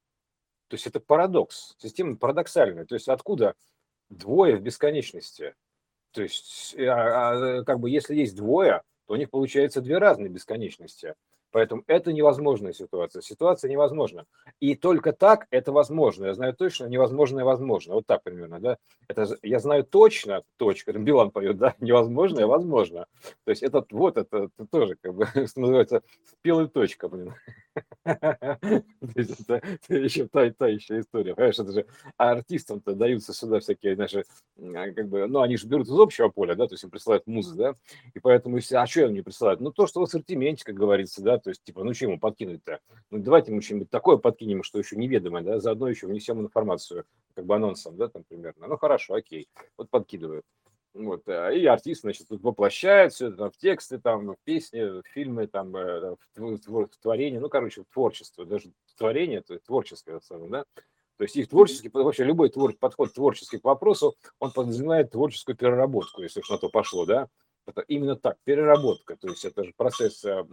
То 0.68 0.74
есть 0.74 0.86
это 0.86 1.00
парадокс. 1.00 1.74
Система 1.78 2.16
парадоксальная. 2.16 2.86
То 2.86 2.94
есть 2.94 3.08
откуда 3.08 3.54
двое 4.08 4.56
в 4.56 4.62
бесконечности? 4.62 5.54
То 6.12 6.22
есть 6.22 6.74
а, 6.78 7.58
а, 7.58 7.64
как 7.64 7.80
бы 7.80 7.90
если 7.90 8.14
есть 8.14 8.36
двое, 8.36 8.82
то 9.06 9.14
у 9.14 9.16
них 9.16 9.30
получается 9.30 9.80
две 9.80 9.98
разные 9.98 10.28
бесконечности. 10.30 11.14
Поэтому 11.54 11.84
это 11.86 12.12
невозможная 12.12 12.72
ситуация. 12.72 13.22
Ситуация 13.22 13.70
невозможна. 13.70 14.26
И 14.58 14.74
только 14.74 15.12
так 15.12 15.46
это 15.50 15.70
возможно. 15.70 16.26
Я 16.26 16.34
знаю 16.34 16.52
точно, 16.52 16.86
невозможное 16.86 17.44
возможно. 17.44 17.94
Вот 17.94 18.06
так 18.06 18.24
примерно, 18.24 18.58
да. 18.58 18.78
Это, 19.06 19.38
я 19.40 19.60
знаю 19.60 19.84
точно, 19.84 20.42
точка, 20.56 20.92
Билан 20.98 21.30
поет, 21.30 21.56
да, 21.56 21.76
невозможное 21.78 22.46
возможно. 22.46 23.06
То 23.44 23.50
есть 23.50 23.62
это 23.62 23.86
вот 23.90 24.16
это, 24.16 24.50
это 24.56 24.66
тоже, 24.68 24.96
как 25.00 25.14
бы, 25.14 25.28
называется, 25.54 26.02
спелая 26.24 26.66
точка, 26.66 27.08
блин. 27.08 27.32
Это 28.04 29.62
еще 29.88 30.28
та, 30.28 30.50
та 30.50 30.68
еще 30.68 31.00
история. 31.00 31.34
Понимаешь, 31.34 31.58
это 31.58 31.72
же 31.72 31.86
артистам-то 32.16 32.94
даются 32.94 33.32
сюда 33.32 33.60
всякие 33.60 33.96
наши, 33.96 34.24
а, 34.58 34.92
как 34.92 35.08
бы, 35.08 35.26
ну, 35.26 35.40
они 35.40 35.56
же 35.56 35.66
берут 35.66 35.88
из 35.88 35.98
общего 35.98 36.28
поля, 36.28 36.54
да, 36.54 36.66
то 36.66 36.74
есть 36.74 36.84
им 36.84 36.90
присылают 36.90 37.26
музыку, 37.26 37.56
да, 37.58 37.74
и 38.14 38.20
поэтому, 38.20 38.58
а 38.58 38.86
что 38.86 39.00
им 39.00 39.14
не 39.14 39.22
присылают? 39.22 39.60
Ну, 39.60 39.72
то, 39.72 39.86
что 39.86 40.00
в 40.00 40.04
ассортименте, 40.04 40.64
как 40.64 40.74
говорится, 40.74 41.22
да, 41.22 41.38
то 41.38 41.50
есть, 41.50 41.62
типа, 41.64 41.82
ну, 41.84 41.94
что 41.94 42.06
ему 42.06 42.18
подкинуть-то? 42.18 42.80
Ну, 43.10 43.18
давайте 43.18 43.50
ему 43.50 43.60
что-нибудь 43.60 43.90
такое 43.90 44.16
подкинем, 44.16 44.62
что 44.62 44.78
еще 44.78 44.96
неведомое, 44.96 45.42
да, 45.42 45.60
заодно 45.60 45.88
еще 45.88 46.06
внесем 46.06 46.40
информацию, 46.40 47.04
как 47.34 47.46
бы 47.46 47.56
анонсом, 47.56 47.96
да, 47.96 48.08
там, 48.08 48.24
примерно. 48.24 48.66
Ну, 48.68 48.76
хорошо, 48.76 49.14
окей, 49.14 49.48
вот 49.76 49.90
подкидывают. 49.90 50.44
Вот, 50.94 51.26
э, 51.26 51.58
и 51.58 51.66
артист, 51.66 52.02
значит, 52.02 52.28
тут 52.28 52.42
воплощает 52.42 53.12
все 53.12 53.28
это 53.28 53.50
в 53.50 53.56
тексты, 53.56 53.98
там, 53.98 54.28
в 54.28 54.36
песни, 54.44 54.80
в 54.80 55.02
фильмы, 55.08 55.48
там, 55.48 55.74
э, 55.74 56.14
в, 56.14 56.18
в, 56.36 56.86
в 56.86 56.96
творение, 57.02 57.40
ну, 57.40 57.48
короче, 57.48 57.82
в 57.82 57.92
творчество, 57.92 58.46
даже 58.46 58.70
творение, 58.96 59.40
это 59.40 59.58
творческое, 59.58 60.20
да, 60.30 60.64
то 61.16 61.24
есть 61.24 61.36
их 61.36 61.48
творческий, 61.48 61.90
вообще 61.92 62.24
любой 62.24 62.48
твор, 62.48 62.74
подход 62.74 63.12
творческий 63.12 63.58
к 63.58 63.64
вопросу, 63.64 64.14
он 64.38 64.52
подразумевает 64.52 65.10
творческую 65.10 65.56
переработку, 65.56 66.22
если 66.22 66.40
уж 66.40 66.50
на 66.50 66.58
то 66.58 66.68
пошло, 66.68 67.06
да, 67.06 67.28
именно 67.88 68.16
так, 68.16 68.38
переработка, 68.44 69.16
то 69.16 69.28
есть 69.28 69.44
это 69.44 69.64
же 69.64 69.72
процесс, 69.76 70.24
э, 70.24 70.44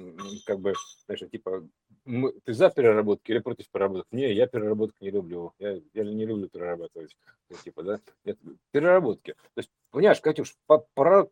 как 0.45 0.59
бы, 0.59 0.73
знаешь, 1.05 1.23
типа, 1.31 1.67
мы, 2.05 2.33
ты 2.43 2.53
за 2.53 2.69
переработки 2.69 3.31
или 3.31 3.39
против 3.39 3.69
переработки? 3.69 4.07
Не, 4.11 4.33
я 4.33 4.47
переработку 4.47 4.97
не 5.01 5.11
люблю, 5.11 5.53
я, 5.59 5.79
я 5.93 6.03
не 6.03 6.25
люблю 6.25 6.47
перерабатывать, 6.47 7.15
типа, 7.63 7.83
да, 7.83 7.99
Нет, 8.25 8.37
переработки. 8.71 9.33
То 9.53 9.59
есть, 9.59 9.69
понимаешь, 9.91 10.21
Катюш, 10.21 10.55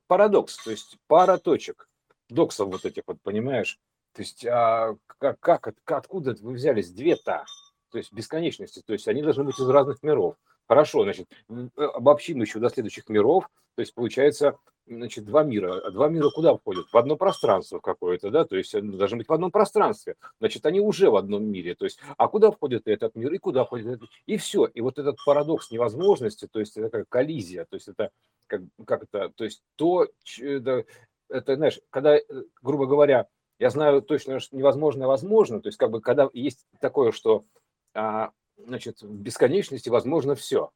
парадокс, 0.07 0.63
то 0.63 0.71
есть 0.71 0.97
пара 1.07 1.37
точек, 1.37 1.89
доксов 2.29 2.69
вот 2.69 2.85
этих 2.85 3.03
вот, 3.07 3.21
понимаешь, 3.21 3.79
то 4.13 4.21
есть 4.21 4.45
а, 4.45 4.95
как, 5.07 5.39
как, 5.39 5.73
откуда 5.85 6.35
вы 6.41 6.53
взялись? 6.53 6.91
Две-то, 6.91 7.45
то 7.89 7.97
есть 7.97 8.11
бесконечности, 8.11 8.81
то 8.85 8.93
есть 8.93 9.07
они 9.07 9.21
должны 9.21 9.43
быть 9.43 9.59
из 9.59 9.69
разных 9.69 10.03
миров. 10.03 10.35
Хорошо, 10.69 11.03
значит, 11.03 11.27
обобщим 11.75 12.39
еще 12.41 12.59
до 12.59 12.69
следующих 12.69 13.09
миров, 13.09 13.49
то 13.73 13.81
есть 13.81 13.95
получается 13.95 14.55
значит, 14.85 15.25
два 15.25 15.43
мира. 15.43 15.79
А 15.79 15.89
два 15.89 16.09
мира 16.09 16.29
куда 16.29 16.55
входят? 16.55 16.85
В 16.93 16.95
одно 16.95 17.15
пространство 17.15 17.79
какое-то, 17.79 18.29
да, 18.29 18.45
то 18.45 18.55
есть 18.55 18.75
они 18.75 18.95
должны 18.95 19.17
быть 19.17 19.27
в 19.27 19.33
одном 19.33 19.49
пространстве. 19.49 20.15
Значит, 20.39 20.67
они 20.67 20.79
уже 20.79 21.09
в 21.09 21.15
одном 21.15 21.43
мире. 21.43 21.73
То 21.73 21.85
есть, 21.85 21.99
а 22.17 22.27
куда 22.27 22.51
входит 22.51 22.87
этот 22.87 23.15
мир 23.15 23.33
и 23.33 23.39
куда 23.39 23.65
входит 23.65 23.87
этот 23.87 24.09
И 24.27 24.37
все. 24.37 24.65
И 24.65 24.81
вот 24.81 24.99
этот 24.99 25.17
парадокс 25.25 25.71
невозможности, 25.71 26.47
то 26.47 26.59
есть 26.59 26.77
это 26.77 26.89
как 26.89 27.09
коллизия, 27.09 27.65
то 27.65 27.75
есть 27.75 27.87
это 27.87 28.11
как, 28.45 28.61
как 28.85 29.03
это, 29.03 29.29
то 29.29 29.43
есть 29.43 29.63
то, 29.75 30.07
это, 30.39 30.85
это, 31.29 31.55
знаешь, 31.55 31.79
когда, 31.89 32.15
э, 32.15 32.21
грубо 32.61 32.85
говоря, 32.85 33.27
я 33.57 33.71
знаю 33.71 34.03
точно, 34.03 34.39
что 34.39 34.55
невозможно 34.55 35.07
возможно, 35.07 35.61
то 35.61 35.67
есть 35.69 35.79
как 35.79 35.89
бы 35.89 35.99
когда 35.99 36.29
есть 36.33 36.65
такое, 36.79 37.11
что 37.11 37.45
а, 37.93 38.31
значит, 38.65 39.01
в 39.01 39.13
бесконечности 39.13 39.89
возможно 39.89 40.35
все. 40.35 40.71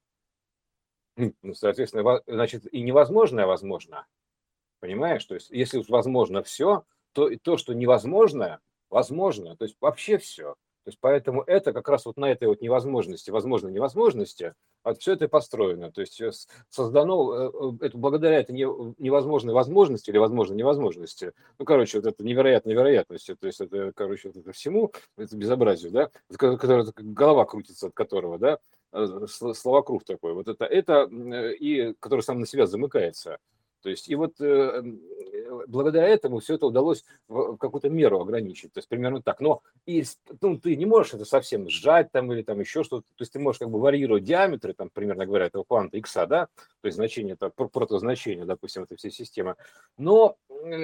Ну, 1.15 1.53
соответственно, 1.53 2.21
значит, 2.25 2.71
и 2.73 2.81
невозможное 2.81 3.45
возможно. 3.45 4.07
Понимаешь? 4.79 5.23
То 5.25 5.35
есть, 5.35 5.49
если 5.51 5.77
уж 5.77 5.89
возможно 5.89 6.43
все, 6.43 6.85
то 7.13 7.29
и 7.29 7.37
то, 7.37 7.57
что 7.57 7.73
невозможно, 7.73 8.59
возможно. 8.89 9.55
То 9.55 9.65
есть, 9.65 9.77
вообще 9.79 10.17
все. 10.17 10.55
То 10.83 10.89
есть, 10.89 10.97
поэтому 10.99 11.43
это 11.43 11.73
как 11.73 11.87
раз 11.89 12.05
вот 12.05 12.17
на 12.17 12.31
этой 12.31 12.47
вот 12.47 12.61
невозможности, 12.61 13.31
возможно, 13.31 13.69
невозможности, 13.69 14.53
вот 14.83 14.99
все 14.99 15.13
это 15.13 15.27
построено. 15.27 15.91
То 15.91 16.01
есть, 16.01 16.21
создано, 16.69 17.33
э, 17.33 17.51
э, 17.81 17.85
это 17.87 17.97
благодаря 17.97 18.39
этой 18.39 18.53
невозможной 18.53 19.53
возможности 19.53 20.09
или 20.09 20.17
возможной 20.17 20.57
невозможности, 20.57 21.31
ну, 21.59 21.65
короче, 21.65 21.99
вот 21.99 22.07
это 22.07 22.23
невероятная 22.23 22.73
вероятность, 22.73 23.27
то 23.39 23.47
есть, 23.47 23.61
это, 23.61 23.91
короче, 23.95 24.29
вот 24.29 24.37
это 24.37 24.51
всему, 24.51 24.91
это 25.17 25.37
безобразие, 25.37 25.91
да, 25.91 26.09
которое, 26.37 26.91
голова 26.95 27.45
крутится 27.45 27.87
от 27.87 27.93
которого, 27.93 28.37
да, 28.37 28.59
Э, 28.93 29.25
словокруг 29.27 30.03
такой, 30.03 30.33
вот 30.33 30.47
это, 30.47 30.65
это 30.65 31.09
э, 31.09 31.55
и 31.55 31.93
который 31.99 32.21
сам 32.21 32.39
на 32.39 32.45
себя 32.45 32.67
замыкается. 32.67 33.39
То 33.81 33.89
есть, 33.89 34.07
и 34.07 34.13
вот 34.13 34.39
э, 34.39 34.83
благодаря 35.67 36.07
этому 36.07 36.39
все 36.39 36.55
это 36.55 36.67
удалось 36.67 37.03
в 37.27 37.57
какую-то 37.57 37.89
меру 37.89 38.21
ограничить. 38.21 38.73
То 38.73 38.79
есть, 38.79 38.89
примерно 38.89 39.21
так. 39.21 39.39
Но 39.39 39.61
и, 39.85 40.03
ну, 40.41 40.57
ты 40.57 40.75
не 40.75 40.85
можешь 40.85 41.13
это 41.13 41.25
совсем 41.25 41.69
сжать 41.69 42.11
там 42.11 42.31
или 42.31 42.41
там 42.41 42.59
еще 42.59 42.83
что-то. 42.83 43.07
То 43.15 43.21
есть, 43.21 43.33
ты 43.33 43.39
можешь 43.39 43.59
как 43.59 43.69
бы 43.69 43.79
варьировать 43.79 44.23
диаметры, 44.23 44.73
там, 44.73 44.89
примерно 44.89 45.25
говоря, 45.25 45.45
этого 45.45 45.63
кванта 45.63 45.97
x, 45.97 46.13
да, 46.13 46.47
то 46.81 46.85
есть 46.85 46.95
значение, 46.95 47.33
это 47.33 47.49
протозначение, 47.49 48.45
допустим, 48.45 48.83
этой 48.83 48.97
всей 48.97 49.11
системы. 49.11 49.55
Но 49.97 50.35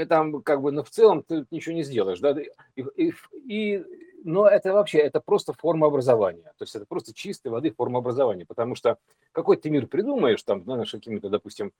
там 0.07 0.41
как 0.41 0.61
бы, 0.61 0.71
ну, 0.71 0.83
в 0.83 0.89
целом 0.89 1.23
ты 1.23 1.45
ничего 1.51 1.75
не 1.75 1.83
сделаешь, 1.83 2.19
да, 2.19 2.35
и, 2.75 2.83
и, 2.95 3.13
и 3.45 3.85
но 4.23 4.47
это 4.47 4.73
вообще, 4.73 4.99
это 4.99 5.21
просто 5.21 5.53
форма 5.53 5.87
образования. 5.87 6.51
То 6.57 6.63
есть 6.63 6.75
это 6.75 6.85
просто 6.85 7.13
чистой 7.13 7.49
воды 7.49 7.71
форма 7.71 7.99
образования. 7.99 8.45
Потому 8.45 8.75
что 8.75 8.97
какой 9.31 9.57
ты 9.57 9.69
мир 9.69 9.87
придумаешь, 9.87 10.43
там, 10.43 10.63
знаешь, 10.63 10.91
какими-то, 10.91 11.29
допустим, 11.29 11.71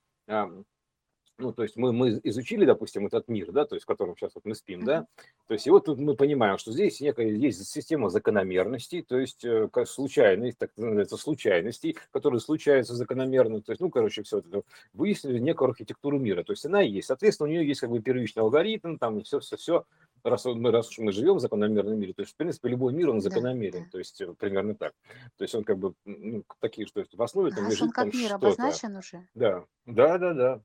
ну, 1.39 1.53
то 1.53 1.63
есть 1.63 1.75
мы, 1.75 1.91
мы 1.91 2.19
изучили, 2.23 2.65
допустим, 2.65 3.07
этот 3.07 3.27
мир, 3.27 3.51
да, 3.51 3.65
то 3.65 3.75
есть 3.75 3.83
в 3.83 3.87
котором 3.87 4.15
сейчас 4.15 4.35
вот 4.35 4.45
мы 4.45 4.55
спим, 4.55 4.83
да, 4.83 5.07
то 5.47 5.53
есть 5.53 5.67
и 5.67 5.69
вот 5.69 5.85
тут 5.85 5.99
мы 5.99 6.15
понимаем, 6.15 6.57
что 6.57 6.71
здесь 6.71 6.99
некая 7.01 7.27
есть 7.27 7.65
система 7.65 8.09
закономерностей, 8.09 9.01
то 9.01 9.17
есть 9.17 9.43
э, 9.45 9.69
случайность, 9.85 10.57
так 10.57 10.71
называется, 10.77 11.17
случайностей, 11.17 11.97
которые 12.11 12.39
случаются 12.39 12.95
закономерно, 12.95 13.61
то 13.61 13.71
есть, 13.71 13.81
ну, 13.81 13.89
короче, 13.89 14.23
все 14.23 14.39
это 14.39 14.63
выяснили 14.93 15.39
некую 15.39 15.69
архитектуру 15.69 16.19
мира, 16.19 16.43
то 16.43 16.53
есть 16.53 16.65
она 16.65 16.81
есть, 16.81 17.07
соответственно, 17.07 17.49
у 17.49 17.51
нее 17.51 17.67
есть 17.67 17.81
как 17.81 17.89
бы 17.89 18.01
первичный 18.01 18.43
алгоритм, 18.43 18.97
там, 18.97 19.21
все-все-все, 19.23 19.85
раз 20.23 20.45
мы, 20.45 20.71
раз 20.71 20.89
уж 20.89 20.99
мы 20.99 21.11
живем 21.11 21.35
в 21.35 21.39
закономерном 21.39 21.99
мире, 21.99 22.13
то 22.13 22.21
есть, 22.21 22.33
в 22.33 22.35
принципе, 22.35 22.69
любой 22.69 22.93
мир, 22.93 23.09
он 23.09 23.21
закономерен, 23.21 23.83
да, 23.85 23.89
то 23.91 23.97
есть, 23.97 24.19
э, 24.21 24.33
примерно 24.37 24.75
так. 24.75 24.93
То 25.37 25.43
есть, 25.43 25.55
он 25.55 25.63
как 25.63 25.77
бы, 25.77 25.93
ну, 26.05 26.43
такие, 26.59 26.87
что 26.87 27.03
в 27.11 27.21
основе 27.21 27.51
там 27.51 27.65
лежит 27.65 27.83
он 27.83 27.91
как 27.91 28.11
там 28.11 28.19
мир 28.19 28.33
обозначен 28.33 28.95
уже? 28.95 29.27
Да, 29.33 29.63
да, 29.85 30.17
да, 30.17 30.33
да. 30.33 30.61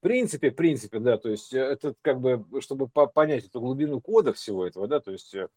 В 0.00 0.02
принципе, 0.02 0.50
в 0.50 0.56
принципе, 0.56 0.98
да, 0.98 1.18
то 1.18 1.28
есть, 1.28 1.52
э, 1.52 1.58
это 1.58 1.94
как 2.00 2.20
бы, 2.20 2.42
чтобы 2.60 2.88
понять 2.88 3.44
эту 3.44 3.60
глубину 3.60 4.00
кода 4.00 4.32
всего 4.32 4.66
этого, 4.66 4.88
да, 4.88 4.98
то 4.98 5.12
есть, 5.12 5.34
э, 5.34 5.48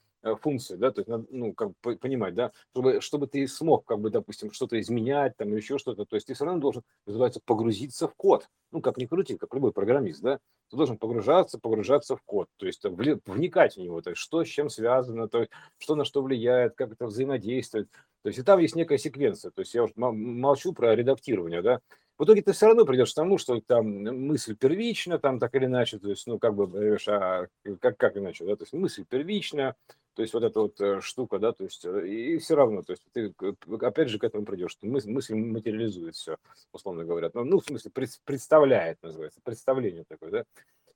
функции, 0.41 0.75
да, 0.75 0.91
то 0.91 0.99
есть, 0.99 1.27
ну, 1.31 1.53
как 1.53 1.69
бы 1.81 1.95
понимать, 1.95 2.33
да, 2.35 2.51
чтобы, 2.73 2.99
чтобы 2.99 3.27
ты 3.27 3.47
смог, 3.47 3.85
как 3.85 4.01
бы, 4.01 4.09
допустим, 4.09 4.51
что-то 4.51 4.77
изменять, 4.81 5.37
там, 5.37 5.47
или 5.47 5.55
еще 5.55 5.77
что-то, 5.77 6.03
то 6.03 6.15
есть 6.17 6.27
ты 6.27 6.33
все 6.33 6.43
равно 6.43 6.59
должен, 6.59 6.83
называется, 7.05 7.39
погрузиться 7.45 8.09
в 8.09 8.15
код, 8.15 8.49
ну, 8.71 8.81
как 8.81 8.97
ни 8.97 9.05
крути, 9.05 9.37
как 9.37 9.53
любой 9.53 9.71
программист, 9.71 10.21
да, 10.21 10.39
ты 10.69 10.75
должен 10.75 10.97
погружаться, 10.97 11.57
погружаться 11.57 12.17
в 12.17 12.21
код, 12.23 12.49
то 12.57 12.65
есть 12.65 12.83
вникать 12.83 13.77
в 13.77 13.79
него, 13.79 14.01
то 14.01 14.09
есть 14.09 14.21
что 14.21 14.43
с 14.43 14.47
чем 14.49 14.69
связано, 14.69 15.29
то 15.29 15.39
есть 15.39 15.51
что 15.77 15.95
на 15.95 16.03
что 16.03 16.21
влияет, 16.21 16.75
как 16.75 16.91
это 16.91 17.05
взаимодействует, 17.05 17.89
то 18.23 18.27
есть 18.27 18.39
и 18.39 18.43
там 18.43 18.59
есть 18.59 18.75
некая 18.75 18.97
секвенция, 18.97 19.51
то 19.51 19.61
есть 19.61 19.73
я 19.73 19.83
уже 19.83 19.93
молчу 19.95 20.73
про 20.73 20.95
редактирование, 20.95 21.61
да, 21.61 21.79
в 22.17 22.23
итоге 22.25 22.41
ты 22.41 22.51
все 22.51 22.67
равно 22.67 22.85
придешь 22.85 23.11
к 23.11 23.15
тому, 23.15 23.37
что 23.37 23.59
там 23.61 23.87
мысль 24.27 24.55
первична, 24.55 25.19
там 25.19 25.39
так 25.39 25.55
или 25.55 25.65
иначе, 25.65 25.99
то 25.99 26.09
есть, 26.09 26.27
ну, 26.27 26.39
как 26.39 26.55
бы, 26.55 26.97
а 27.07 27.47
как, 27.79 27.97
как 27.97 28.17
иначе, 28.17 28.45
да, 28.45 28.55
то 28.55 28.63
есть 28.63 28.73
мысль 28.73 29.03
первична, 29.07 29.75
то 30.15 30.21
есть 30.21 30.33
вот 30.33 30.43
эта 30.43 30.59
вот 30.59 30.79
э, 30.79 31.01
штука, 31.01 31.39
да, 31.39 31.53
то 31.53 31.63
есть 31.63 31.83
э, 31.85 32.07
и 32.07 32.37
все 32.37 32.55
равно, 32.55 32.83
то 32.83 32.91
есть 32.93 33.03
ты 33.13 33.33
опять 33.81 34.09
же 34.09 34.19
к 34.19 34.23
этому 34.23 34.45
придешь, 34.45 34.71
что 34.71 34.85
мысль, 34.85 35.09
мысль 35.09 35.33
материализует 35.33 36.15
все, 36.15 36.37
условно 36.71 37.03
говоря, 37.03 37.31
ну, 37.33 37.43
ну 37.43 37.59
в 37.59 37.65
смысле 37.65 37.91
представляет, 38.23 39.01
называется, 39.01 39.39
представление 39.43 40.03
такое, 40.07 40.29
да, 40.29 40.43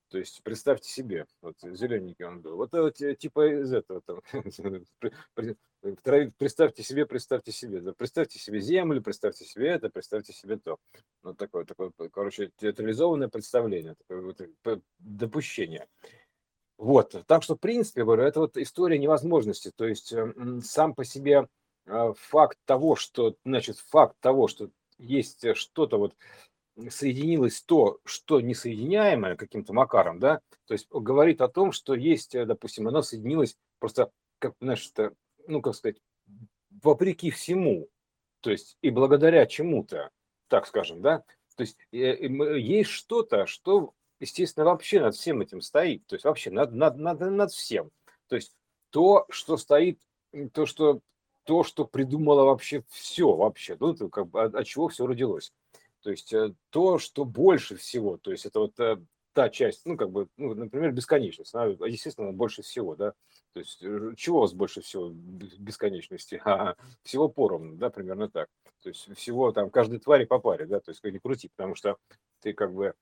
То 0.10 0.18
есть 0.18 0.42
представьте 0.44 0.90
себе, 0.90 1.26
вот 1.42 1.56
зелененький 1.62 2.26
он 2.26 2.42
был. 2.42 2.56
Вот 2.56 2.74
это 2.74 3.06
э, 3.06 3.16
типа 3.16 3.62
из 3.62 3.74
этого 3.74 4.02
там. 4.02 4.22
Представьте 6.38 6.84
себе, 6.84 7.06
представьте 7.06 7.52
себе. 7.52 7.94
Представьте 7.94 8.40
себе 8.40 8.60
землю, 8.60 9.02
представьте 9.02 9.46
себе 9.46 9.68
это, 9.70 9.90
представьте 9.90 10.34
себе 10.34 10.58
то. 10.58 10.78
Вот 11.24 11.38
такое, 11.38 11.66
такое, 11.66 11.92
короче, 12.12 12.52
театрализованное 12.58 13.28
представление, 13.28 13.96
такое 13.96 14.26
вот 14.26 14.42
э, 14.42 14.80
допущение. 15.00 15.88
Вот, 16.78 17.24
так 17.26 17.44
что, 17.44 17.56
в 17.56 17.60
принципе, 17.60 18.04
говорю, 18.04 18.24
это 18.24 18.40
вот 18.40 18.56
история 18.58 19.00
невозможности. 19.00 19.72
То 19.76 19.88
есть 19.88 20.14
сам 20.64 20.94
по 20.94 21.04
себе 21.04 21.48
факт 21.86 22.58
того, 22.66 22.96
что, 22.96 23.36
значит, 23.46 23.80
факт 23.80 24.16
того, 24.20 24.48
что 24.48 24.70
есть 25.00 25.56
что-то 25.56 25.98
вот 25.98 26.16
соединилось 26.90 27.62
то, 27.62 28.00
что 28.06 28.42
несоединяемое 28.42 29.36
каким-то 29.36 29.74
макаром, 29.74 30.20
да, 30.20 30.42
то 30.66 30.74
есть 30.74 30.88
говорит 30.90 31.42
о 31.42 31.48
том, 31.48 31.72
что 31.72 31.96
есть, 31.96 32.36
э, 32.36 32.46
допустим, 32.46 32.88
оно 32.88 33.02
соединилось 33.02 33.58
просто, 33.80 34.12
как, 34.40 34.54
знаешь, 34.62 34.90
это, 34.94 35.14
ну, 35.48 35.62
как 35.62 35.76
сказать, 35.76 35.98
вопреки 36.84 37.32
всему, 37.32 37.88
то 38.42 38.52
есть 38.52 38.78
и 38.82 38.90
благодаря 38.90 39.46
чему-то, 39.46 40.12
так 40.48 40.68
скажем, 40.68 41.02
да, 41.02 41.24
то 41.56 41.62
есть 41.62 41.78
э, 41.92 42.28
есть 42.60 42.92
что-то, 42.92 43.48
что, 43.48 43.94
естественно, 44.20 44.66
вообще 44.66 45.02
над 45.02 45.16
всем 45.16 45.42
этим 45.42 45.62
стоит, 45.62 46.06
то 46.06 46.16
есть 46.16 46.26
вообще 46.26 46.52
над, 46.52 46.74
над, 46.74 46.98
над, 46.98 47.20
над 47.20 47.52
всем, 47.52 47.90
то 48.28 48.36
есть 48.36 48.56
то, 48.92 49.26
что 49.30 49.58
стоит, 49.58 50.00
то, 50.54 50.66
что 50.66 51.02
то, 51.48 51.64
что 51.64 51.86
придумало 51.86 52.44
вообще 52.44 52.84
все 52.90 53.34
вообще, 53.34 53.78
ну, 53.80 53.96
как 54.10 54.28
бы 54.28 54.44
от, 54.44 54.54
от 54.54 54.68
чего 54.68 54.90
все 54.90 55.08
родилось. 55.08 55.54
То 56.08 56.12
есть 56.12 56.32
э, 56.32 56.54
то, 56.70 57.00
что 57.00 57.26
больше 57.26 57.76
всего, 57.76 58.16
то 58.16 58.32
есть 58.32 58.46
это 58.46 58.62
вот 58.62 58.80
э, 58.80 58.96
та 59.34 59.50
часть, 59.50 59.86
ну, 59.86 59.98
как 59.98 60.10
бы, 60.10 60.30
ну, 60.38 60.54
например, 60.54 60.94
бесконечность, 60.94 61.54
она, 61.54 61.66
естественно, 61.86 62.32
больше 62.32 62.62
всего, 62.62 62.96
да, 62.96 63.12
то 63.52 63.60
есть 63.60 63.84
э, 63.84 64.14
чего 64.16 64.38
у 64.38 64.42
вас 64.44 64.54
больше 64.54 64.80
всего 64.80 65.10
бесконечности? 65.10 66.42
А, 66.46 66.78
всего 67.04 67.28
поровну, 67.28 67.76
да, 67.76 67.90
примерно 67.90 68.30
так. 68.30 68.48
То 68.84 68.88
есть 68.88 69.14
всего 69.18 69.52
там 69.52 69.70
каждой 69.70 70.00
твари 70.00 70.24
по 70.24 70.40
паре, 70.40 70.66
да, 70.66 70.80
то 70.80 70.92
есть 70.92 71.02
как 71.02 71.12
ни 71.12 71.18
крути, 71.18 71.50
потому 71.54 71.76
что 71.76 71.98
ты 72.40 72.54
как 72.54 72.74
бы, 72.74 72.94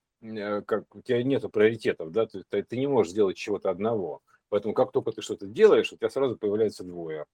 как 0.65 0.95
у 0.95 1.01
тебя 1.03 1.21
нету 1.21 1.49
приоритетов, 1.49 2.11
да, 2.11 2.25
ты, 2.25 2.63
ты 2.63 2.75
не 2.75 2.87
можешь 2.87 3.11
сделать 3.11 3.37
чего-то 3.37 3.69
одного. 3.69 4.23
Поэтому 4.49 4.73
как 4.73 4.91
только 4.91 5.11
ты 5.11 5.21
что-то 5.21 5.45
делаешь, 5.45 5.93
у 5.93 5.95
тебя 5.95 6.09
сразу 6.09 6.37
появляется 6.37 6.83
двое 6.83 7.27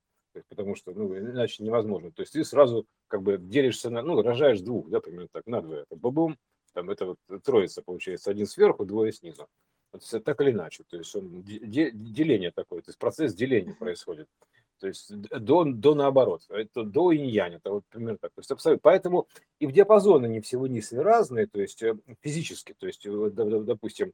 потому 0.49 0.75
что 0.75 0.91
ну, 0.91 1.17
иначе 1.17 1.63
невозможно. 1.63 2.11
То 2.11 2.21
есть 2.21 2.33
ты 2.33 2.43
сразу 2.43 2.85
как 3.07 3.21
бы 3.21 3.37
делишься 3.37 3.89
на, 3.89 4.01
ну, 4.01 4.21
рожаешь 4.21 4.61
двух, 4.61 4.89
да, 4.89 4.99
примерно 4.99 5.27
так, 5.31 5.45
на 5.47 5.61
двое. 5.61 5.81
Это 5.81 5.95
бабум, 5.95 6.37
там 6.73 6.89
это 6.89 7.05
вот 7.05 7.17
троица 7.43 7.81
получается, 7.81 8.31
один 8.31 8.45
сверху, 8.45 8.85
двое 8.85 9.11
снизу. 9.11 9.47
Вот, 9.91 10.03
так 10.23 10.39
или 10.41 10.51
иначе, 10.51 10.83
то 10.89 10.97
есть 10.97 11.13
он, 11.15 11.41
деление 11.43 12.51
такое, 12.51 12.81
то 12.81 12.89
есть 12.89 12.99
процесс 12.99 13.33
деления 13.33 13.73
происходит. 13.73 14.27
То 14.81 14.87
есть 14.87 15.15
до, 15.15 15.63
до 15.63 15.93
наоборот, 15.93 16.41
это 16.49 16.83
до 16.83 17.13
инь-янь, 17.13 17.55
это 17.55 17.69
вот 17.71 17.83
примерно 17.87 18.17
так. 18.17 18.31
То 18.33 18.39
есть 18.39 18.49
абсолютно. 18.49 18.81
Поэтому 18.81 19.27
и 19.59 19.67
в 19.67 19.71
диапазоне 19.71 20.25
они 20.25 20.41
всего 20.41 20.65
низкие 20.65 21.01
разные, 21.01 21.45
то 21.45 21.61
есть 21.61 21.83
э, 21.83 21.95
физически, 22.21 22.73
то 22.73 22.87
есть, 22.87 23.05
допустим, 23.05 24.11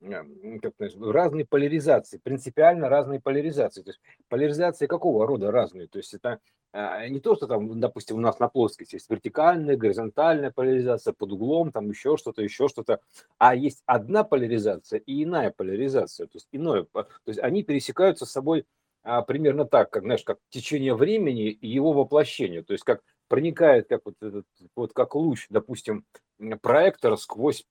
как 0.00 0.74
разные 1.00 1.44
поляризации, 1.44 2.18
принципиально 2.18 2.88
разные 2.88 3.20
поляризации. 3.20 3.82
То 3.82 3.90
есть 3.90 4.00
поляризации 4.28 4.86
какого 4.86 5.26
рода 5.26 5.50
разные? 5.50 5.88
То 5.88 5.98
есть 5.98 6.14
это 6.14 6.40
а, 6.72 7.06
не 7.08 7.20
то, 7.20 7.34
что 7.34 7.46
там, 7.46 7.80
допустим, 7.80 8.16
у 8.16 8.20
нас 8.20 8.38
на 8.38 8.48
плоскости 8.48 8.94
есть 8.94 9.10
вертикальная, 9.10 9.76
горизонтальная 9.76 10.52
поляризация 10.52 11.12
под 11.12 11.32
углом, 11.32 11.72
там 11.72 11.88
еще 11.90 12.16
что-то, 12.16 12.42
еще 12.42 12.68
что-то, 12.68 13.00
а 13.38 13.54
есть 13.54 13.82
одна 13.86 14.24
поляризация 14.24 15.00
и 15.00 15.24
иная 15.24 15.50
поляризация, 15.50 16.26
то 16.26 16.36
есть 16.36 16.48
иное. 16.52 16.86
То 16.92 17.06
есть 17.26 17.40
они 17.40 17.62
пересекаются 17.62 18.24
с 18.24 18.30
собой 18.30 18.66
а, 19.02 19.22
примерно 19.22 19.64
так, 19.64 19.90
как, 19.90 20.04
знаешь, 20.04 20.22
как 20.22 20.38
течение 20.48 20.94
времени 20.94 21.50
и 21.50 21.68
его 21.68 21.92
воплощение, 21.92 22.62
то 22.62 22.72
есть 22.72 22.84
как 22.84 23.02
проникает, 23.28 23.88
как 23.88 24.02
вот, 24.04 24.14
этот, 24.20 24.46
вот 24.76 24.92
как 24.92 25.14
луч, 25.14 25.46
допустим, 25.50 26.04
проектора 26.62 27.16
сквозь 27.16 27.64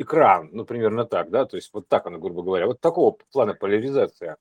экран, 0.00 0.48
ну, 0.52 0.64
примерно 0.64 1.04
так, 1.04 1.30
да, 1.30 1.44
то 1.44 1.56
есть 1.56 1.70
вот 1.72 1.88
так 1.88 2.06
она, 2.06 2.18
грубо 2.18 2.42
говоря, 2.42 2.66
вот 2.66 2.80
такого 2.80 3.16
плана 3.32 3.54
поляризация. 3.54 4.36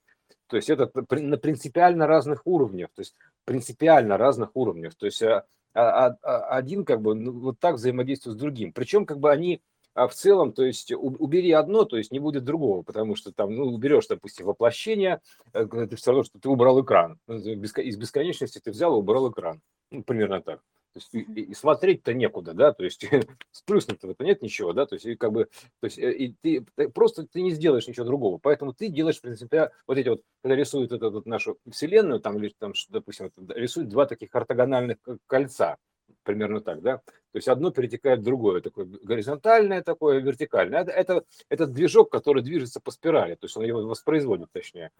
То 0.47 0.55
есть 0.55 0.69
это 0.69 0.89
на 1.11 1.37
принципиально 1.37 2.07
разных 2.07 2.41
уровнях, 2.45 2.89
то 2.95 3.01
есть 3.01 3.15
принципиально 3.45 4.17
разных 4.17 4.49
уровнях. 4.55 4.95
То 4.95 5.05
есть 5.05 5.21
а, 5.21 5.45
а, 5.75 6.15
а, 6.23 6.57
один 6.57 6.85
как 6.85 7.01
бы 7.01 7.13
ну, 7.13 7.31
вот 7.31 7.59
так 7.59 7.75
взаимодействует 7.75 8.37
с 8.37 8.39
другим. 8.39 8.73
Причем 8.73 9.05
как 9.05 9.19
бы 9.19 9.31
они 9.31 9.61
в 9.95 10.09
целом, 10.09 10.53
то 10.53 10.63
есть 10.63 10.91
убери 10.91 11.51
одно, 11.51 11.83
то 11.83 11.97
есть 11.97 12.11
не 12.11 12.19
будет 12.19 12.45
другого, 12.45 12.83
потому 12.83 13.15
что 13.15 13.31
там, 13.31 13.53
ну, 13.53 13.65
уберешь, 13.65 14.07
допустим, 14.07 14.45
воплощение, 14.45 15.19
э, 15.53 15.67
это 15.71 15.95
все 15.97 16.11
равно, 16.11 16.23
что 16.23 16.39
ты 16.39 16.47
убрал 16.47 16.81
экран. 16.81 17.19
Из 17.27 17.97
бесконечности 17.97 18.59
ты 18.59 18.71
взял 18.71 18.95
и 18.95 18.99
убрал 18.99 19.29
экран. 19.29 19.61
Ну, 19.91 20.03
примерно 20.03 20.41
так. 20.41 20.61
То 20.93 20.99
есть 20.99 21.13
и, 21.13 21.19
и 21.19 21.53
смотреть-то 21.53 22.13
некуда, 22.13 22.53
да, 22.53 22.73
то 22.73 22.83
есть 22.83 23.05
сплюснуть-то 23.51 24.15
нет 24.19 24.41
ничего, 24.41 24.73
да, 24.73 24.85
то 24.85 24.95
есть 24.95 25.05
и 25.05 25.15
как 25.15 25.31
бы, 25.31 25.45
то 25.45 25.85
есть 25.85 25.99
э, 25.99 26.11
и 26.11 26.35
ты 26.41 26.89
просто 26.89 27.27
ты 27.27 27.41
не 27.41 27.51
сделаешь 27.51 27.87
ничего 27.87 28.05
другого, 28.05 28.39
поэтому 28.39 28.73
ты 28.73 28.87
делаешь, 28.87 29.17
в 29.17 29.21
принципе, 29.21 29.71
вот 29.85 29.97
эти 29.97 30.09
вот, 30.09 30.21
когда 30.41 30.55
рисуют 30.55 30.91
эту 30.91 31.11
вот 31.11 31.25
нашу 31.27 31.57
вселенную, 31.69 32.19
там, 32.19 32.37
или 32.37 32.53
там, 32.57 32.73
допустим, 32.89 33.31
рисуют 33.49 33.89
два 33.89 34.07
таких 34.07 34.33
ортогональных 34.33 34.97
кольца, 35.27 35.77
примерно 36.23 36.61
так, 36.61 36.81
да, 36.81 37.01
то 37.31 37.37
есть 37.37 37.47
одно 37.47 37.71
перетекает 37.71 38.19
в 38.19 38.23
другое, 38.23 38.61
такое 38.61 38.85
горизонтальное, 38.85 39.83
такое 39.83 40.19
вертикальное. 40.19 40.81
Это, 40.81 40.91
это, 40.91 41.23
это 41.49 41.67
движок, 41.67 42.11
который 42.11 42.41
движется 42.41 42.79
по 42.79 42.91
спирали, 42.91 43.35
то 43.35 43.45
есть 43.45 43.55
он 43.55 43.65
его 43.65 43.85
воспроизводит, 43.85 44.51
точнее. 44.51 44.91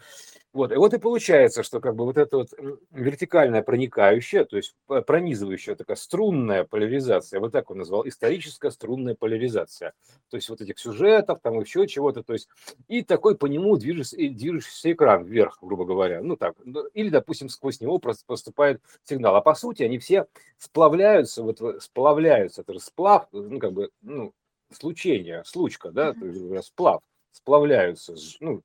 Вот, 0.54 0.72
и 0.72 0.76
вот 0.76 0.94
и 0.94 1.00
получается, 1.00 1.64
что 1.64 1.80
как 1.80 1.96
бы 1.96 2.06
вот 2.06 2.18
это 2.18 2.38
вот 2.38 2.50
вертикальная 2.92 3.64
проникающая, 3.64 4.46
то 4.46 4.58
есть 4.58 4.76
пронизывающая 4.86 5.76
такая 5.76 5.98
струнная 5.98 6.64
поляризация, 6.64 7.40
вот 7.40 7.52
так 7.52 7.72
он 7.72 7.80
назвал, 7.80 8.08
историческая 8.08 8.72
струнная 8.72 9.16
поляризация. 9.16 9.94
То 10.30 10.38
есть 10.38 10.50
вот 10.50 10.62
этих 10.62 10.78
сюжетов, 10.78 11.40
там 11.42 11.60
еще 11.60 11.88
чего-то, 11.88 12.24
то 12.24 12.34
есть 12.34 12.48
и 12.88 13.04
такой 13.04 13.36
по 13.38 13.48
нему 13.48 13.76
движется, 13.78 14.16
движущийся 14.16 14.92
экран 14.92 15.24
вверх, 15.24 15.58
грубо 15.62 15.86
говоря, 15.86 16.22
ну 16.22 16.36
так, 16.38 16.56
или, 16.94 17.10
допустим, 17.10 17.50
сквозь 17.50 17.82
него 17.82 18.00
поступает 18.00 18.82
сигнал. 19.04 19.36
А 19.36 19.42
по 19.42 19.56
сути 19.56 19.84
они 19.84 19.98
все 19.98 20.28
сплавляются, 20.58 21.44
вот 21.44 21.60
сплавляются 21.82 22.19
сплавляются, 22.20 22.62
это 22.62 22.74
же 22.74 22.80
сплав, 22.80 23.28
ну, 23.32 23.60
как 23.60 23.72
бы, 23.72 23.90
ну, 24.02 24.34
случение, 24.72 25.44
случка, 25.46 25.92
да, 25.92 26.12
mm-hmm. 26.12 26.62
сплав, 26.62 27.02
сплавляются, 27.32 28.16
ну, 28.42 28.62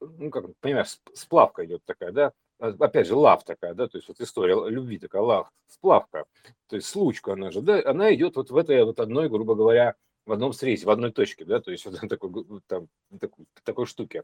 ну, 0.00 0.30
как, 0.30 0.44
понимаешь, 0.60 0.98
сплавка 1.14 1.64
идет 1.66 1.82
такая, 1.84 2.12
да, 2.12 2.32
а, 2.60 2.68
опять 2.78 3.08
же, 3.08 3.16
лав 3.16 3.44
такая, 3.44 3.74
да, 3.74 3.88
то 3.88 3.98
есть 3.98 4.08
вот 4.08 4.20
история 4.20 4.54
любви 4.68 4.98
такая, 4.98 5.22
лав, 5.22 5.50
сплавка, 5.66 6.26
то 6.68 6.76
есть 6.76 6.88
случка 6.88 7.32
она 7.32 7.50
же, 7.50 7.60
да, 7.60 7.82
она 7.84 8.14
идет 8.14 8.36
вот 8.36 8.50
в 8.50 8.56
этой 8.56 8.84
вот 8.84 9.00
одной, 9.00 9.28
грубо 9.28 9.56
говоря, 9.56 9.96
в 10.24 10.32
одном 10.32 10.52
срезе, 10.52 10.86
в 10.86 10.90
одной 10.90 11.12
точке, 11.12 11.44
да, 11.44 11.60
то 11.60 11.72
есть 11.72 11.86
вот 11.86 11.98
такой, 12.08 12.30
там, 12.68 12.88
такой, 13.20 13.46
такой 13.64 13.86
штуке. 13.86 14.22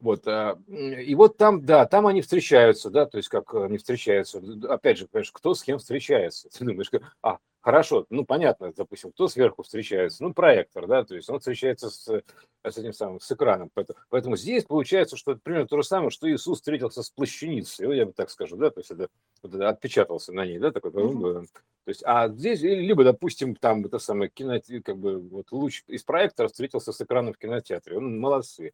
Вот, 0.00 0.28
а, 0.28 0.58
и 0.68 1.14
вот 1.16 1.36
там, 1.36 1.64
да, 1.64 1.84
там 1.84 2.06
они 2.06 2.20
встречаются, 2.20 2.88
да, 2.88 3.06
то 3.06 3.16
есть 3.16 3.28
как 3.28 3.52
они 3.54 3.78
встречаются. 3.78 4.40
Опять 4.68 4.98
же, 4.98 5.08
понимаешь, 5.08 5.32
кто 5.32 5.54
с 5.54 5.62
кем 5.62 5.78
встречается. 5.78 6.48
Ты 6.56 6.64
думаешь, 6.64 6.90
а, 7.20 7.38
хорошо, 7.68 8.06
ну, 8.08 8.24
понятно, 8.24 8.72
допустим, 8.74 9.12
кто 9.12 9.28
сверху 9.28 9.62
встречается, 9.62 10.22
ну, 10.22 10.32
проектор, 10.32 10.86
да, 10.86 11.04
то 11.04 11.14
есть 11.14 11.28
он 11.28 11.38
встречается 11.38 11.90
с, 11.90 12.22
с 12.64 12.78
этим 12.78 12.94
самым, 12.94 13.20
с 13.20 13.30
экраном. 13.30 13.70
Поэтому, 13.74 13.98
поэтому 14.08 14.36
здесь 14.38 14.64
получается, 14.64 15.18
что 15.18 15.32
это 15.32 15.42
примерно 15.44 15.68
то 15.68 15.76
же 15.76 15.82
самое, 15.86 16.08
что 16.08 16.30
Иисус 16.30 16.60
встретился 16.60 17.02
с 17.02 17.10
плащаницей, 17.10 17.94
я 17.94 18.06
бы 18.06 18.12
так 18.12 18.30
скажу, 18.30 18.56
да, 18.56 18.70
то 18.70 18.80
есть 18.80 18.90
это, 18.90 19.08
вот 19.42 19.54
это 19.54 19.68
отпечатался 19.68 20.32
на 20.32 20.46
ней, 20.46 20.58
да, 20.58 20.70
такой, 20.70 20.92
mm-hmm. 20.92 21.44
то 21.44 21.88
есть, 21.88 22.02
а 22.06 22.28
здесь, 22.28 22.62
либо, 22.62 23.04
допустим, 23.04 23.54
там 23.54 23.84
это 23.84 23.98
самое 23.98 24.30
кино, 24.30 24.58
как 24.82 24.96
бы, 24.96 25.20
вот 25.20 25.52
луч 25.52 25.84
из 25.88 26.02
проектора 26.04 26.48
встретился 26.48 26.92
с 26.92 27.00
экраном 27.02 27.34
в 27.34 27.38
кинотеатре, 27.38 28.00
ну, 28.00 28.18
молодцы, 28.18 28.72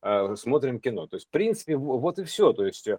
а, 0.00 0.34
смотрим 0.34 0.80
кино, 0.80 1.06
то 1.06 1.14
есть, 1.14 1.28
в 1.28 1.30
принципе, 1.30 1.76
вот 1.76 2.18
и 2.18 2.24
все, 2.24 2.52
то 2.52 2.66
есть, 2.66 2.88
а 2.88 2.98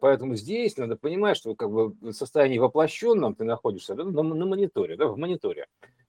поэтому 0.00 0.34
здесь 0.34 0.76
надо 0.76 0.96
понимать, 0.96 1.36
что 1.36 1.54
как 1.54 1.70
бы 1.70 1.90
в 2.00 2.12
состоянии 2.12 2.58
воплощенном 2.58 3.34
ты 3.34 3.44
находишься 3.44 3.94
да, 3.94 4.04
на, 4.04 4.22
на 4.22 4.46
мониторе, 4.46 4.96
да, 4.96 5.06
в 5.06 5.16
мониторе. 5.16 5.66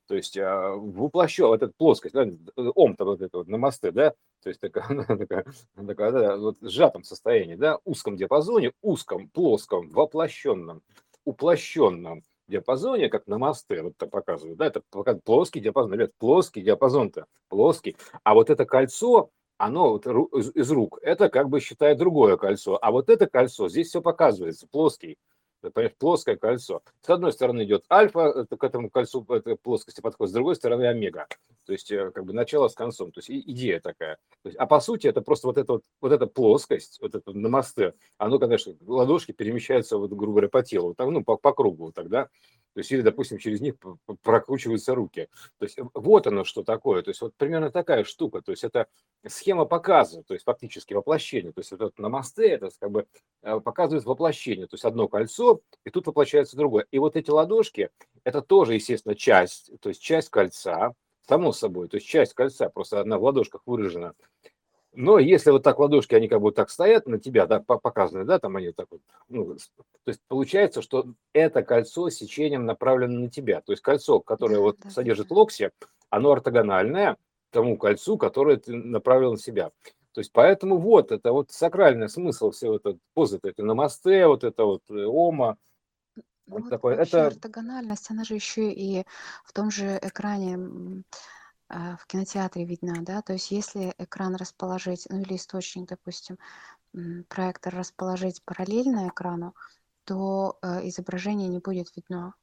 То 0.08 0.16
есть 0.16 0.36
а, 0.40 0.72
воплощен, 0.72 1.46
вот 1.46 1.62
эта 1.62 1.72
плоскость, 1.78 2.16
да, 2.16 2.28
ом-то 2.56 3.06
вот 3.06 3.22
это 3.22 3.38
вот 3.38 3.48
на 3.48 3.60
мосты, 3.60 3.92
да, 3.92 4.16
то 4.42 4.50
есть 4.50 4.60
такая, 4.60 4.88
такая, 5.06 5.46
такая 5.76 6.12
да, 6.12 6.38
вот 6.38 6.58
сжатом 6.62 7.04
состоянии, 7.04 7.54
да, 7.54 7.78
узком 7.86 8.18
диапазоне, 8.18 8.72
узком, 8.82 9.30
плоском, 9.30 9.88
воплощенном, 9.90 10.82
уплощенном 11.26 12.24
диапазоне, 12.48 13.10
как 13.10 13.28
на 13.28 13.38
мосты, 13.38 13.84
вот 13.84 13.94
это 13.98 14.08
показывают, 14.08 14.58
да, 14.58 14.66
это 14.66 14.82
плоский 15.24 15.60
диапазон, 15.60 15.94
ребят, 15.94 16.12
плоский 16.18 16.64
диапазон-то, 16.64 17.28
плоский, 17.48 17.96
а 18.24 18.34
вот 18.34 18.50
это 18.50 18.66
кольцо, 18.66 19.30
оно 19.60 19.90
вот 19.92 20.08
из, 20.08 20.72
рук, 20.72 21.00
это 21.04 21.30
как 21.30 21.50
бы 21.50 21.60
считает 21.60 21.98
другое 21.98 22.38
кольцо. 22.38 22.80
А 22.82 22.92
вот 22.92 23.10
это 23.10 23.28
кольцо, 23.28 23.68
здесь 23.68 23.90
все 23.90 24.02
показывается, 24.02 24.68
плоский. 24.68 25.18
Это 25.62 25.92
плоское 25.98 26.38
кольцо. 26.38 26.82
С 27.02 27.10
одной 27.10 27.34
стороны 27.34 27.64
идет 27.64 27.84
альфа, 27.92 28.34
это 28.36 28.56
к 28.58 28.64
этому 28.64 28.90
кольцу 28.90 29.26
этой 29.30 29.56
плоскости 29.58 30.02
подходит, 30.02 30.32
с 30.32 30.34
другой 30.34 30.56
стороны 30.56 30.86
омега. 30.88 31.28
То 31.66 31.74
есть 31.74 31.92
э, 31.92 32.12
как 32.12 32.26
бы 32.26 32.34
начало 32.34 32.68
с 32.68 32.76
концом. 32.76 33.12
То 33.12 33.20
есть 33.20 33.30
идея 33.30 33.80
такая. 33.80 34.18
Есть, 34.44 34.58
а 34.58 34.66
по 34.66 34.80
сути 34.80 35.08
это 35.08 35.22
просто 35.22 35.48
вот 35.48 35.58
эта 35.58 35.74
вот, 35.74 35.84
вот 36.02 36.12
эта 36.12 36.28
плоскость, 36.28 37.00
вот 37.02 37.14
это 37.14 37.32
намасте, 37.34 37.94
оно, 38.18 38.40
конечно, 38.40 38.74
ладошки 38.86 39.34
перемещаются, 39.34 39.98
вот, 39.98 40.10
грубо 40.12 40.34
говоря, 40.34 40.50
по 40.50 40.64
телу, 40.64 40.96
так, 40.96 41.08
ну, 41.10 41.24
по, 41.24 41.38
по 41.38 41.54
кругу 41.54 41.86
вот 41.86 41.96
тогда. 41.96 42.30
То 42.74 42.80
есть, 42.80 42.92
или, 42.92 43.02
допустим, 43.02 43.40
через 43.40 43.62
них 43.62 43.76
прокручиваются 44.22 44.94
руки. 44.94 45.28
То 45.58 45.66
есть, 45.66 45.78
вот 45.94 46.28
оно 46.28 46.44
что 46.44 46.64
такое. 46.64 47.02
То 47.02 47.10
есть, 47.10 47.20
вот 47.22 47.34
примерно 47.36 47.72
такая 47.72 48.04
штука. 48.04 48.42
То 48.42 48.52
есть, 48.52 48.64
это 48.64 48.88
схема 49.28 49.66
показа, 49.66 50.24
то 50.24 50.34
есть, 50.34 50.46
фактически 50.46 50.94
воплощение. 50.94 51.52
То 51.52 51.62
есть, 51.62 51.72
это 51.72 51.92
намасте, 51.98 52.48
это 52.48 52.70
как 52.80 52.92
бы 52.92 53.06
э, 53.42 53.60
показывает 53.60 54.06
воплощение. 54.06 54.68
То 54.68 54.76
есть, 54.76 54.86
одно 54.86 55.08
кольцо, 55.08 55.49
и 55.86 55.90
тут 55.90 56.08
воплощается 56.08 56.58
другое. 56.58 56.86
И 56.92 57.00
вот 57.00 57.16
эти 57.16 57.30
ладошки, 57.30 57.90
это 58.24 58.42
тоже, 58.42 58.76
естественно, 58.76 59.16
часть, 59.16 59.72
то 59.80 59.90
есть, 59.90 60.02
часть 60.02 60.30
кольца, 60.30 60.94
само 61.28 61.52
собой, 61.52 61.88
то 61.88 61.98
есть, 61.98 62.08
часть 62.08 62.34
кольца, 62.34 62.70
просто 62.70 63.00
одна 63.00 63.18
в 63.18 63.24
ладошках 63.24 63.62
выражена. 63.66 64.14
Но 64.94 65.20
если 65.20 65.52
вот 65.52 65.64
так 65.64 65.80
ладошки, 65.80 66.16
они 66.16 66.28
как 66.28 66.42
бы 66.42 66.52
так 66.52 66.70
стоят 66.70 67.08
на 67.08 67.20
тебя, 67.20 67.46
да, 67.46 67.60
показаны, 67.60 68.26
да, 68.26 68.40
там 68.40 68.56
они 68.56 68.72
так 68.72 68.88
вот, 68.90 69.02
ну, 69.28 69.56
то 69.56 69.60
есть 70.08 70.20
получается, 70.28 70.82
что 70.82 71.06
это 71.32 71.62
кольцо 71.62 72.10
сечением 72.10 72.66
направлено 72.66 73.20
на 73.20 73.30
тебя. 73.30 73.62
То 73.62 73.72
есть 73.72 73.84
кольцо, 73.84 74.20
которое 74.20 74.56
да, 74.56 74.62
вот 74.62 74.80
да, 74.80 74.90
содержит 74.90 75.30
локси, 75.30 75.72
оно 76.10 76.32
ортогональное 76.32 77.18
тому 77.52 77.78
кольцу, 77.78 78.18
которое 78.18 78.58
ты 78.58 78.74
направил 78.74 79.34
на 79.34 79.38
себя. 79.38 79.72
То 80.20 80.22
есть 80.22 80.34
поэтому 80.34 80.80
вот, 80.80 81.14
это 81.14 81.32
вот 81.32 81.50
сакральный 81.50 82.10
смысл 82.10 82.52
всего 82.52 82.76
этого 82.76 82.98
позы, 83.14 83.40
это 83.42 83.64
намасте, 83.64 84.28
вот 84.28 84.44
это 84.44 84.66
вот 84.66 84.82
э, 84.90 85.06
ома, 85.06 85.56
вот, 86.46 86.64
вот 86.64 86.70
такое. 86.70 86.98
Это 86.98 87.28
ортогональность, 87.28 88.12
она 88.12 88.26
же 88.26 88.34
еще 88.34 88.70
и 88.70 89.06
в 89.46 89.54
том 89.54 89.72
же 89.72 89.98
экране 90.02 91.06
а, 91.70 91.96
в 91.96 92.06
кинотеатре 92.06 92.66
видна, 92.66 92.96
да, 93.00 93.22
то 93.22 93.32
есть 93.32 93.50
если 93.52 93.94
экран 93.98 94.36
расположить, 94.36 95.08
ну 95.10 95.22
или 95.22 95.38
источник, 95.38 95.88
допустим, 95.88 96.38
проектор 97.30 97.74
расположить 97.74 98.44
параллельно 98.44 99.08
экрану, 99.08 99.56
то 100.04 100.58
э, 100.62 100.86
изображение 100.90 101.48
не 101.48 101.60
будет 101.60 101.96
видно, 101.96 102.34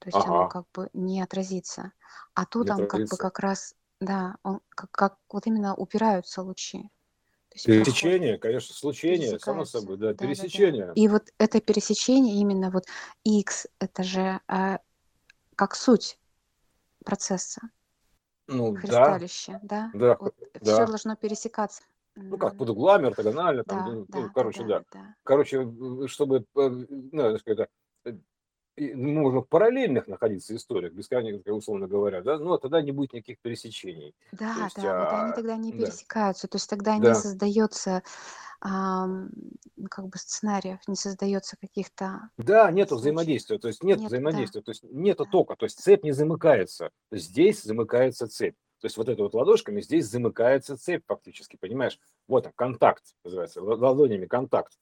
то 0.00 0.10
есть 0.10 0.18
оно 0.18 0.48
как 0.50 0.66
бы 0.74 0.90
не 0.92 1.22
отразится. 1.22 1.92
А 2.34 2.44
тут 2.44 2.66
не 2.66 2.72
он 2.72 2.86
как 2.86 3.00
бы 3.00 3.16
как 3.16 3.38
раз, 3.38 3.74
да, 4.00 4.36
он 4.42 4.60
как, 4.68 4.90
как 4.90 5.16
вот 5.30 5.46
именно 5.46 5.74
упираются 5.74 6.42
лучи. 6.42 6.90
Есть 7.54 7.66
Пересечение, 7.66 8.38
конечно, 8.38 8.74
случение, 8.74 9.38
само 9.38 9.64
собой, 9.64 9.96
да, 9.98 10.08
да, 10.08 10.14
да, 10.14 10.26
пересечение. 10.26 10.92
И 10.94 11.08
вот 11.08 11.24
это 11.38 11.60
пересечение 11.60 12.36
именно 12.36 12.70
вот 12.70 12.84
X, 13.24 13.66
это 13.78 14.02
же 14.02 14.40
э, 14.48 14.78
как 15.56 15.74
суть 15.74 16.18
процесса. 17.04 17.60
Ну 18.46 18.72
да, 18.72 18.80
Христалище, 18.80 19.60
да? 19.62 19.90
да, 19.94 20.16
Вот 20.18 20.34
все 20.60 20.78
да. 20.78 20.86
должно 20.86 21.16
пересекаться. 21.16 21.82
Ну 22.14 22.36
как, 22.36 22.58
под 22.58 22.70
углами, 22.70 23.06
ортогонально, 23.06 23.64
там, 23.64 23.78
Да, 23.78 23.84
ну, 23.86 23.98
ну, 24.00 24.06
да, 24.08 24.20
да, 24.20 24.28
короче, 24.34 24.64
да, 24.64 24.78
да. 24.80 24.84
да. 24.92 25.14
Короче, 25.22 25.72
чтобы, 26.08 26.44
э, 26.56 26.68
ну, 26.68 27.38
так 28.04 28.18
параллельных 29.52 30.08
находиться 30.08 30.56
историях, 30.56 30.94
бесконечно, 30.94 31.52
условно 31.52 31.86
говоря, 31.86 32.22
да, 32.22 32.38
но 32.38 32.56
тогда 32.56 32.80
не 32.80 32.90
будет 32.90 33.12
никаких 33.12 33.38
пересечений. 33.40 34.14
То 34.30 34.36
Да, 34.38 34.64
есть, 34.64 34.76
да, 34.76 34.98
вот 34.98 35.12
они 35.12 35.30
а, 35.30 35.32
тогда 35.32 35.56
не 35.56 35.72
да, 35.72 35.78
пересекаются, 35.78 36.48
то 36.48 36.56
есть 36.56 36.70
тогда 36.70 36.96
не 36.96 37.02
да, 37.02 37.14
создается 37.14 38.02
ам, 38.60 39.28
как 39.90 40.06
бы 40.08 40.16
сценариев, 40.16 40.78
не 40.88 40.96
создается 40.96 41.58
каких-то 41.60 42.30
да, 42.38 42.70
нету 42.70 42.96
случаев. 42.96 43.00
взаимодействия, 43.02 43.58
то 43.58 43.68
есть 43.68 43.82
нет 43.82 43.98
Нет, 43.98 44.10
да, 44.10 44.16
взаимодействия, 44.16 44.62
то 44.62 44.70
есть 44.70 44.84
нету 44.84 45.24
да. 45.24 45.30
тока, 45.30 45.56
то 45.56 45.66
есть 45.66 45.78
цепь 45.78 46.02
не 46.02 46.12
замыкается, 46.12 46.90
то 47.10 47.16
есть 47.16 47.26
здесь 47.26 47.62
замыкается 47.62 48.26
цепь. 48.28 48.56
То 48.80 48.86
есть 48.86 48.96
вот 48.96 49.08
это 49.08 49.22
вот 49.22 49.34
ладошками 49.34 49.80
здесь 49.80 50.06
замыкается 50.06 50.76
цепь 50.76 51.04
фактически, 51.06 51.56
понимаешь? 51.56 52.00
Вот 52.26 52.46
он, 52.46 52.52
контакт 52.56 53.04
называется, 53.22 53.62
ладонями 53.62 54.26
контакт. 54.26 54.72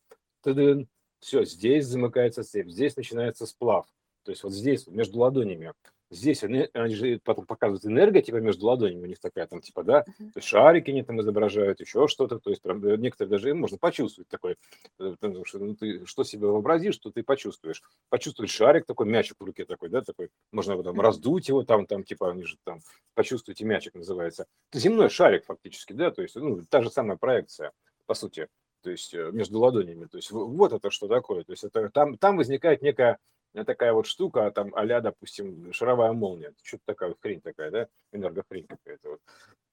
Все, 1.21 1.45
здесь 1.45 1.87
замыкается 1.87 2.43
цепь, 2.43 2.69
здесь 2.71 2.97
начинается 2.97 3.45
сплав. 3.47 3.87
То 4.25 4.31
есть 4.31 4.43
вот 4.43 4.53
здесь, 4.53 4.87
между 4.87 5.19
ладонями. 5.19 5.73
Здесь 6.13 6.43
они, 6.43 6.69
они 6.75 6.95
же 6.97 7.21
потом 7.23 7.47
показывают 7.47 7.87
энергия, 7.87 8.21
типа 8.21 8.39
между 8.39 8.67
ладонями 8.67 9.05
у 9.05 9.07
них 9.07 9.21
такая 9.21 9.47
там, 9.47 9.61
типа, 9.61 9.85
да, 9.85 10.05
есть 10.35 10.49
шарики 10.49 10.91
они 10.91 11.05
там 11.05 11.21
изображают, 11.21 11.79
еще 11.79 12.09
что-то, 12.09 12.41
то 12.41 12.51
есть 12.51 12.61
прям 12.63 12.85
э, 12.85 12.97
некоторые 12.97 13.31
даже 13.31 13.55
можно 13.55 13.79
почувствовать 13.79 14.29
такой, 14.29 14.57
э, 14.99 15.15
потому 15.21 15.45
что 15.45 15.61
ну, 15.61 15.77
ты 15.77 16.05
что 16.07 16.25
себе 16.25 16.49
вообразишь, 16.49 16.97
что 16.97 17.13
ты 17.13 17.23
почувствуешь. 17.23 17.81
Почувствовать 18.09 18.51
шарик 18.51 18.87
такой, 18.87 19.07
мячик 19.07 19.37
в 19.39 19.45
руке 19.45 19.65
такой, 19.65 19.89
да, 19.89 20.03
такой, 20.03 20.31
можно 20.51 20.73
его 20.73 20.83
там 20.83 21.01
раздуть 21.01 21.47
его 21.49 21.63
там, 21.63 21.87
там, 21.87 22.03
типа, 22.03 22.33
они 22.33 22.43
же 22.43 22.57
там, 22.65 22.81
почувствуйте 23.15 23.65
мячик 23.65 23.95
называется. 23.95 24.47
Земной 24.73 25.11
шарик 25.11 25.45
фактически, 25.45 25.93
да, 25.93 26.11
то 26.11 26.23
есть, 26.23 26.35
ну, 26.35 26.65
та 26.69 26.83
же 26.83 26.91
самая 26.91 27.19
проекция, 27.19 27.71
по 28.07 28.15
сути, 28.15 28.49
то 28.83 28.91
есть 28.91 29.15
э, 29.15 29.31
между 29.33 29.61
ладонями. 29.61 30.07
То 30.07 30.17
есть 30.17 30.31
вот 30.31 30.73
это 30.73 30.91
что 30.91 31.07
такое. 31.07 31.45
То 31.45 31.53
есть 31.53 31.65
это 31.65 31.91
там, 31.91 32.17
там 32.17 32.37
возникает 32.37 32.83
некая 32.83 33.19
такая 33.53 33.93
вот 33.93 34.07
штука, 34.07 34.51
там, 34.51 34.73
а 34.75 35.01
допустим, 35.01 35.73
шаровая 35.73 36.13
молния. 36.13 36.53
Что-то 36.63 36.83
такая 36.87 37.09
вот 37.11 37.19
хрень 37.21 37.41
такая, 37.41 37.71
да, 37.71 37.89
энергохрень 38.13 38.67
какая-то 38.67 39.11
вот 39.11 39.21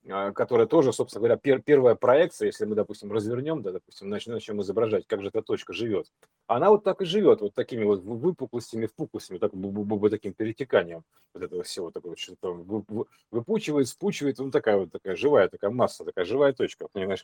а, 0.10 0.32
которая 0.32 0.68
тоже, 0.68 0.94
собственно 0.94 1.22
говоря, 1.22 1.38
пер, 1.38 1.62
первая 1.62 1.96
проекция, 1.96 2.46
если 2.48 2.66
мы, 2.66 2.76
допустим, 2.76 3.12
развернем, 3.12 3.62
да, 3.62 3.74
допустим, 3.74 4.10
начнем, 4.10 4.34
начнем 4.34 4.62
изображать, 4.62 5.06
как 5.06 5.22
же 5.22 5.28
эта 5.28 5.42
точка 5.42 5.74
живет, 5.74 6.08
она 6.46 6.70
вот 6.70 6.84
так 6.84 7.02
и 7.02 7.06
живет, 7.06 7.42
вот 7.42 7.54
такими 7.54 7.84
вот 7.84 8.02
выпуклостями, 8.04 8.86
впуклостями, 8.86 9.38
так, 9.38 9.54
бу 9.54 9.70
-бу 9.70 10.00
-бу 10.00 10.10
таким 10.10 10.34
перетеканием 10.34 11.04
вот 11.34 11.44
этого 11.44 11.64
всего, 11.64 11.92
такого, 11.92 12.16
что-то 12.16 12.54
выпучивает, 13.32 13.88
спучивает, 13.90 14.38
ну, 14.38 14.50
такая 14.50 14.78
вот 14.78 14.92
такая 14.92 15.16
живая 15.16 15.50
такая 15.50 15.72
масса, 15.72 16.06
такая 16.06 16.24
живая 16.24 16.54
точка, 16.54 16.88
понимаешь, 16.92 17.24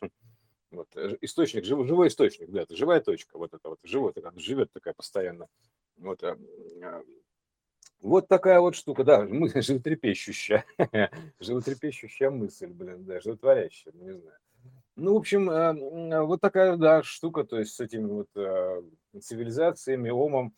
вот, 0.70 0.88
э, 0.96 1.16
источник, 1.22 1.64
живой, 1.64 1.86
живой 1.86 2.08
источник, 2.08 2.50
да, 2.50 2.62
это 2.62 2.76
живая 2.76 3.00
точка, 3.00 3.38
вот 3.38 3.54
это 3.54 3.70
вот, 3.70 3.78
живой, 3.82 4.12
живет 4.36 4.70
такая 4.72 4.92
постоянно. 4.92 5.48
Вот, 5.96 6.22
а, 6.24 6.36
а, 6.82 7.02
вот 8.00 8.28
такая 8.28 8.60
вот 8.60 8.74
штука, 8.74 9.04
да, 9.04 9.20
мысль 9.24 9.62
животрепещущая, 9.62 10.64
животрепещущая 11.40 12.30
мысль, 12.30 12.68
блин, 12.68 13.04
да, 13.04 13.20
животворящая, 13.20 13.94
ну, 13.96 14.04
не 14.04 14.12
знаю. 14.12 14.38
Ну, 14.96 15.14
в 15.14 15.16
общем, 15.16 15.50
а, 15.50 16.22
вот 16.24 16.40
такая, 16.40 16.76
да, 16.76 17.02
штука, 17.02 17.44
то 17.44 17.58
есть 17.58 17.74
с 17.74 17.80
этими 17.80 18.06
вот 18.06 18.28
цивилизациями, 19.20 20.10
омом, 20.10 20.54